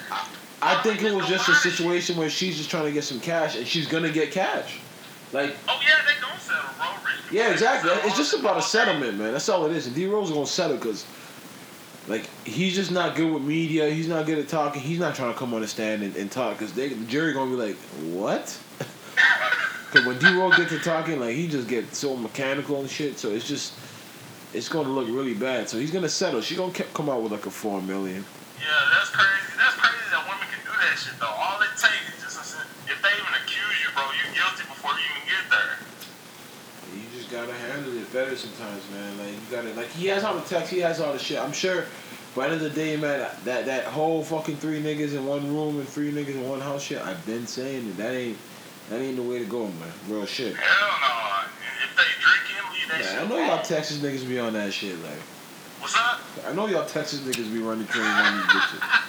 I 0.63 0.81
think 0.83 1.03
it 1.03 1.13
was 1.13 1.27
just 1.27 1.49
a 1.49 1.55
situation 1.55 2.17
where 2.17 2.31
she's 2.31 2.57
just 2.57 2.71
trying 2.71 2.85
to 2.85 2.93
get 2.93 3.03
some 3.03 3.19
cash 3.19 3.57
and 3.57 3.67
she's 3.67 3.89
gonna 3.89 4.11
get 4.11 4.31
cash. 4.31 4.79
Like, 5.33 5.57
Oh 5.69 5.81
yeah, 5.83 5.97
they 6.07 6.21
don't 6.21 6.39
settle, 6.39 6.71
bro. 6.79 6.87
Rich 7.05 7.33
yeah, 7.33 7.51
exactly. 7.51 7.91
It's 8.05 8.17
just 8.17 8.33
about 8.35 8.59
a 8.59 8.63
settlement, 8.63 9.19
man. 9.19 9.33
That's 9.33 9.49
all 9.49 9.67
it 9.67 9.73
is. 9.73 9.87
And 9.87 9.97
D 9.97 10.07
Rose 10.07 10.29
is 10.29 10.35
gonna 10.35 10.47
settle 10.47 10.77
because, 10.77 11.05
like, 12.07 12.29
he's 12.45 12.77
just 12.77 12.93
not 12.93 13.17
good 13.17 13.33
with 13.33 13.43
media. 13.43 13.91
He's 13.91 14.07
not 14.07 14.25
good 14.25 14.39
at 14.39 14.49
talking. 14.49 14.81
He's 14.81 15.01
not 15.01 15.17
trying 15.17 15.33
to 15.33 15.39
come 15.39 15.53
on 15.53 15.63
the 15.63 15.69
stand 15.69 16.05
and, 16.05 16.15
and 16.15 16.31
talk 16.31 16.59
because 16.59 16.73
the 16.75 16.91
jury 17.07 17.33
gonna 17.33 17.51
be 17.51 17.57
like, 17.57 17.77
what? 18.15 18.59
Because 19.91 20.07
when 20.07 20.19
D 20.21 20.41
Rose 20.41 20.57
gets 20.57 20.71
to 20.71 20.79
talking, 20.79 21.21
like, 21.21 21.37
he 21.37 21.47
just 21.47 21.69
gets 21.69 21.99
so 21.99 22.17
mechanical 22.17 22.81
and 22.81 22.89
shit. 22.89 23.19
So 23.19 23.29
it's 23.29 23.47
just, 23.47 23.75
it's 24.55 24.67
gonna 24.67 24.89
look 24.89 25.07
really 25.07 25.35
bad. 25.35 25.69
So 25.69 25.77
he's 25.79 25.91
gonna 25.91 26.09
settle. 26.09 26.41
She 26.41 26.57
gonna 26.57 26.73
come 26.73 27.11
out 27.11 27.21
with 27.21 27.31
like 27.31 27.45
a 27.45 27.51
four 27.51 27.83
million. 27.83 28.25
Yeah. 28.59 28.69
That's 28.91 29.11
crazy 29.11 29.42
shit 31.03 31.19
though. 31.19 31.27
All 31.27 31.59
it 31.63 31.75
takes 31.75 32.07
is 32.15 32.23
just 32.23 32.55
a, 32.55 32.63
if 32.87 33.03
they 33.03 33.11
even 33.11 33.35
accuse 33.43 33.77
you, 33.83 33.91
bro, 33.95 34.07
you 34.15 34.27
guilty 34.31 34.63
before 34.71 34.95
you 34.95 35.07
even 35.19 35.27
get 35.27 35.45
there. 35.51 35.75
You 36.95 37.03
just 37.19 37.31
gotta 37.31 37.53
handle 37.53 37.97
it 37.99 38.13
better 38.13 38.37
sometimes, 38.37 38.83
man. 38.91 39.19
Like 39.19 39.35
you 39.35 39.47
gotta, 39.51 39.73
like 39.75 39.91
he 39.91 40.07
has 40.09 40.23
all 40.23 40.35
the 40.35 40.47
text, 40.47 40.71
he 40.71 40.79
has 40.81 41.01
all 41.01 41.13
the 41.13 41.19
shit. 41.19 41.39
I'm 41.39 41.53
sure. 41.53 41.85
By 42.35 42.49
the 42.49 42.55
end 42.55 42.63
of 42.65 42.75
the 42.75 42.81
day, 42.81 42.97
man, 42.97 43.29
that 43.45 43.67
that 43.67 43.85
whole 43.85 44.23
fucking 44.23 44.57
three 44.57 44.81
niggas 44.81 45.15
in 45.15 45.27
one 45.27 45.47
room 45.55 45.79
and 45.79 45.89
three 45.89 46.11
niggas 46.13 46.35
in 46.35 46.49
one 46.49 46.61
house 46.61 46.83
shit. 46.83 47.03
I've 47.03 47.25
been 47.27 47.47
saying 47.47 47.89
it. 47.89 47.97
That 47.99 48.15
ain't 48.15 48.39
that 48.89 49.01
ain't 49.01 49.17
the 49.17 49.23
way 49.23 49.39
to 49.41 49.45
go, 49.45 49.67
man. 49.67 49.93
Real 50.09 50.25
shit. 50.25 50.55
Hell 50.57 50.89
no. 51.03 51.49
If 51.85 51.97
they 51.97 52.09
drinking, 52.23 52.73
leave 52.73 52.89
that 52.89 53.01
Man, 53.01 53.05
shit 53.05 53.21
I 53.21 53.29
know 53.29 53.47
y'all 53.47 53.63
Texas 53.63 53.99
niggas 53.99 54.27
be 54.29 54.39
on 54.39 54.53
that 54.55 54.73
shit. 54.73 54.97
Like 55.03 55.21
What's 55.81 55.97
up? 55.97 56.21
I 56.47 56.53
know 56.55 56.67
y'all 56.69 56.87
Texas 56.87 57.21
niggas 57.21 57.53
be 57.53 57.59
running 57.59 57.87
trains 57.89 58.07
on 58.07 58.37
these 58.37 58.47
bitches. 58.47 59.02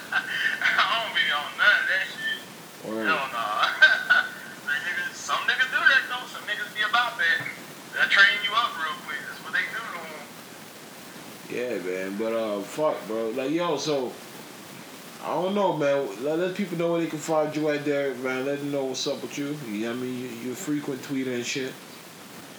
Or, 2.88 3.04
Hell 3.04 3.28
no. 3.32 3.46
Niggas, 4.68 5.14
some 5.14 5.38
niggas 5.48 5.72
do 5.72 5.80
that 5.80 6.04
though. 6.10 6.26
Some 6.28 6.44
niggas 6.44 6.74
be 6.76 6.82
about 6.82 7.18
that. 7.18 7.48
They'll 7.94 8.10
train 8.10 8.40
you 8.44 8.52
up 8.54 8.74
real 8.78 8.98
quick. 9.06 9.20
That's 9.28 9.40
what 9.44 9.54
they 9.54 9.66
do 9.72 9.80
to 9.80 10.00
them. 10.04 11.88
yeah, 11.88 12.10
man. 12.10 12.18
But 12.18 12.34
uh, 12.34 12.62
fuck, 12.62 13.08
bro. 13.08 13.30
Like 13.30 13.52
yo, 13.52 13.78
so. 13.78 14.12
I 15.24 15.36
don't 15.36 15.56
know, 15.56 15.78
man. 15.78 16.06
Let, 16.22 16.38
let 16.40 16.54
people 16.54 16.78
know 16.78 16.92
where 16.92 17.00
they 17.00 17.08
can 17.08 17.18
find 17.18 17.56
you 17.56 17.70
at 17.70 17.86
there, 17.86 18.14
man. 18.16 18.46
Let 18.46 18.60
them 18.60 18.74
know 18.74 18.84
what's 18.84 19.08
up 19.08 19.22
with 19.22 19.38
you. 19.38 19.58
You 19.72 19.86
know 19.86 19.92
what 19.92 19.98
I 20.00 20.02
mean? 20.02 20.20
You, 20.20 20.28
you're 20.44 20.52
a 20.52 20.56
frequent 20.56 21.02
tweeter 21.02 21.34
and 21.34 21.46
shit. 21.46 21.72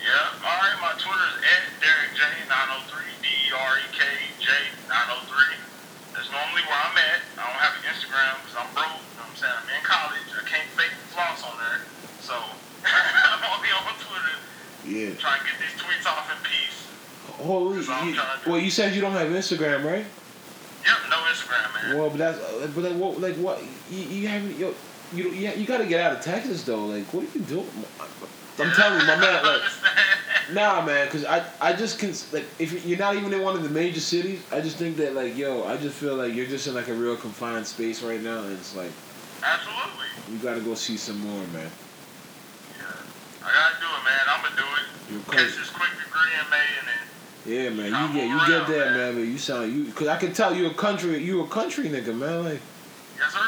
Yeah. 0.01 0.15
All 0.43 0.59
right. 0.63 0.74
Trying 15.25 15.41
to 15.41 15.47
get 15.49 15.57
these 15.59 15.77
tweets 15.81 16.07
off 16.07 16.29
in 16.29 16.37
peace. 16.45 16.85
Holy. 17.41 17.77
That's 17.79 17.89
all 17.89 17.95
I'm 17.97 18.09
You, 18.09 18.15
trying 18.15 18.39
to 18.39 18.45
do. 18.45 18.51
well, 18.53 18.61
you 18.61 18.71
said 18.71 18.95
you 18.95 19.01
don't 19.01 19.13
have 19.13 19.29
Instagram, 19.29 19.85
right? 19.85 20.05
Yep. 20.85 20.97
No 21.09 21.17
Instagram, 21.33 21.89
man. 21.89 21.99
Well, 21.99 22.11
but 22.11 22.19
that's 22.19 22.39
uh, 22.39 22.69
but 22.75 22.85
like 22.85 22.97
what 23.01 23.21
like 23.21 23.37
what 23.37 23.63
you, 23.91 24.01
you 24.05 24.29
haven't 24.29 24.59
yo 24.59 24.75
you 25.15 25.31
you, 25.31 25.51
you 25.53 25.65
got 25.67 25.79
to 25.79 25.87
get 25.87 26.01
out 26.01 26.13
of 26.13 26.21
Texas 26.23 26.63
though. 26.65 26.85
Like 26.87 27.05
what 27.15 27.25
are 27.25 27.39
you 27.39 27.45
doing? 27.45 27.67
I'm 28.59 28.71
telling 28.73 29.01
you, 29.01 29.07
my 29.07 29.17
man. 29.17 29.43
Like, 29.45 29.63
nah, 30.53 30.85
man, 30.85 31.07
because 31.07 31.25
I 31.25 31.45
I 31.61 31.73
just 31.73 31.99
can 31.99 32.13
like 32.33 32.45
if 32.59 32.85
you're 32.87 32.99
not 32.99 33.17
even 33.17 33.33
in 33.33 33.43
one 33.43 33.57
of 33.57 33.63
the 33.63 33.71
major 33.71 34.01
cities, 34.01 34.43
I 34.53 34.61
just 34.61 34.77
think 34.77 34.97
that 34.99 35.15
like 35.15 35.37
yo, 35.39 35.65
I 35.65 35.79
just 35.79 35.97
feel 35.97 36.17
like 36.17 36.35
you're 36.35 36.47
just 36.47 36.67
in 36.67 36.75
like 36.75 36.89
a 36.89 36.95
real 36.95 37.17
confined 37.17 37.67
space 37.67 38.03
right 38.03 38.21
now, 38.21 38.43
and 38.43 38.53
it's 38.53 38.77
like 38.77 38.93
Absolutely. 39.43 40.07
you 40.33 40.39
got 40.39 40.55
to 40.55 40.61
go 40.61 40.75
see 40.75 40.97
some 40.99 41.19
more, 41.21 41.47
man. 41.49 41.71
Yeah. 42.77 42.85
I 43.43 43.51
gotta 43.53 43.77
do 43.81 43.87
it, 43.87 44.05
man. 44.05 44.21
I'm 44.29 44.43
gonna 44.43 44.57
do 44.57 44.63
it. 44.63 44.74
You're 45.14 45.22
Catch 45.22 45.57
this 45.57 45.70
quick 45.70 45.90
degree 45.90 46.20
and 46.40 46.53
then. 46.53 47.05
Yeah, 47.46 47.70
man, 47.70 47.87
you 47.87 48.20
get 48.20 48.29
you 48.29 48.46
get 48.48 48.66
there, 48.66 48.90
man. 48.90 49.14
man. 49.14 49.31
You 49.31 49.38
sound 49.38 49.72
you 49.72 49.85
because 49.85 50.09
I 50.09 50.16
can 50.16 50.33
tell 50.33 50.53
you 50.53 50.66
a 50.66 50.74
country 50.74 51.22
you 51.22 51.42
a 51.42 51.46
country 51.46 51.88
nigga, 51.88 52.16
man. 52.16 52.44
Like 52.44 52.61
Yes, 53.16 53.33
sir. 53.33 53.40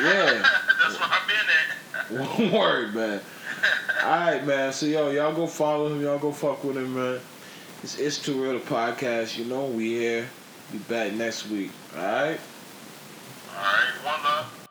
Yeah. 0.00 0.48
That's 0.82 0.98
what 0.98 1.10
I've 1.10 1.28
been 1.28 2.20
at. 2.22 2.38
one 2.50 2.52
word, 2.52 2.94
man. 2.94 3.20
All 4.02 4.10
right, 4.10 4.46
man. 4.46 4.72
So 4.72 4.86
yo, 4.86 5.10
y'all 5.10 5.34
go 5.34 5.46
follow 5.46 5.88
him. 5.88 6.00
Y'all 6.00 6.18
go 6.18 6.32
fuck 6.32 6.64
with 6.64 6.78
him, 6.78 6.94
man. 6.94 7.20
It's 7.82 7.98
it's 7.98 8.18
too 8.18 8.42
real 8.42 8.54
the 8.54 8.60
podcast. 8.60 9.36
You 9.36 9.44
know 9.44 9.66
we 9.66 9.90
here. 9.90 10.26
Be 10.72 10.78
back 10.78 11.12
next 11.12 11.48
week. 11.48 11.70
All 11.96 12.02
right. 12.02 12.40
All 13.50 13.62
right. 13.62 13.92
One 14.04 14.22
love. 14.22 14.63